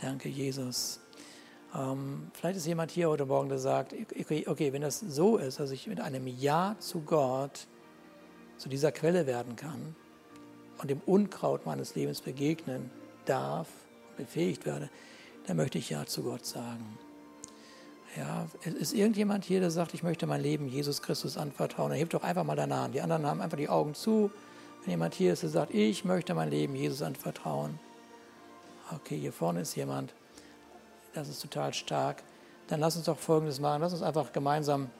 [0.00, 1.00] Danke, Jesus.
[1.74, 5.60] Ähm, vielleicht ist jemand hier heute Morgen, der sagt, okay, okay, wenn das so ist,
[5.60, 7.66] dass ich mit einem Ja zu Gott
[8.58, 9.96] zu dieser Quelle werden kann
[10.78, 12.90] und dem Unkraut meines Lebens begegnen
[13.24, 13.68] darf,
[14.16, 14.90] befähigt werde,
[15.46, 16.98] dann möchte ich Ja zu Gott sagen.
[18.16, 21.90] Ja, ist irgendjemand hier, der sagt, ich möchte mein Leben Jesus Christus anvertrauen?
[21.90, 22.94] Dann hebt doch einfach mal deine Hand.
[22.94, 24.30] Die anderen haben einfach die Augen zu.
[24.82, 27.78] Wenn jemand hier ist, der sagt, ich möchte mein Leben Jesus anvertrauen.
[28.94, 30.12] Okay, hier vorne ist jemand.
[31.14, 32.22] Das ist total stark.
[32.68, 33.80] Dann lass uns doch Folgendes machen.
[33.80, 34.90] Lass uns einfach gemeinsam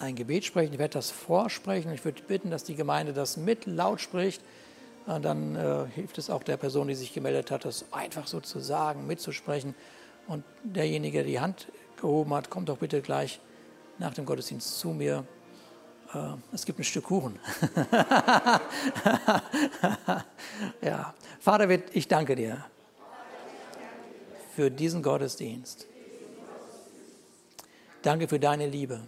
[0.00, 0.72] ein Gebet sprechen.
[0.72, 1.92] Ich werde das vorsprechen.
[1.92, 4.42] Ich würde bitten, dass die Gemeinde das mit laut spricht.
[5.06, 8.40] Und dann äh, hilft es auch der Person, die sich gemeldet hat, das einfach so
[8.40, 9.76] zu sagen, mitzusprechen.
[10.26, 11.68] Und derjenige, der die Hand
[12.02, 13.40] gehoben hat, kommt doch bitte gleich
[13.98, 15.24] nach dem Gottesdienst zu mir.
[16.12, 16.18] Äh,
[16.52, 17.38] es gibt ein Stück Kuchen.
[20.82, 22.62] ja, Vater, ich danke dir
[24.54, 25.86] für diesen Gottesdienst.
[28.02, 29.00] Danke für deine Liebe.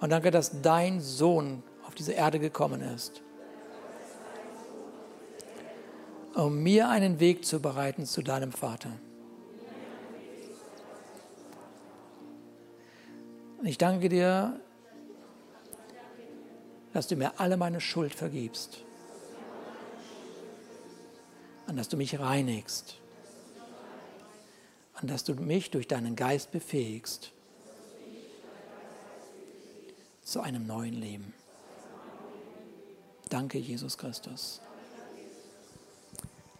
[0.00, 3.22] Und danke, dass dein Sohn auf diese Erde gekommen ist,
[6.34, 8.90] um mir einen Weg zu bereiten zu deinem Vater.
[13.62, 14.58] Und ich danke dir,
[16.92, 18.78] dass du mir alle meine Schuld vergibst
[21.68, 22.98] und dass du mich reinigst
[25.00, 27.30] und dass du mich durch deinen Geist befähigst
[30.24, 31.32] zu einem neuen Leben.
[33.28, 34.60] Danke, Jesus Christus.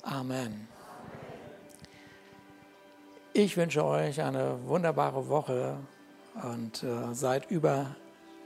[0.03, 0.69] Amen.
[3.33, 5.79] Ich wünsche euch eine wunderbare Woche
[6.35, 7.95] und äh, seid über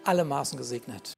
[0.04, 1.15] alle Maßen gesegnet.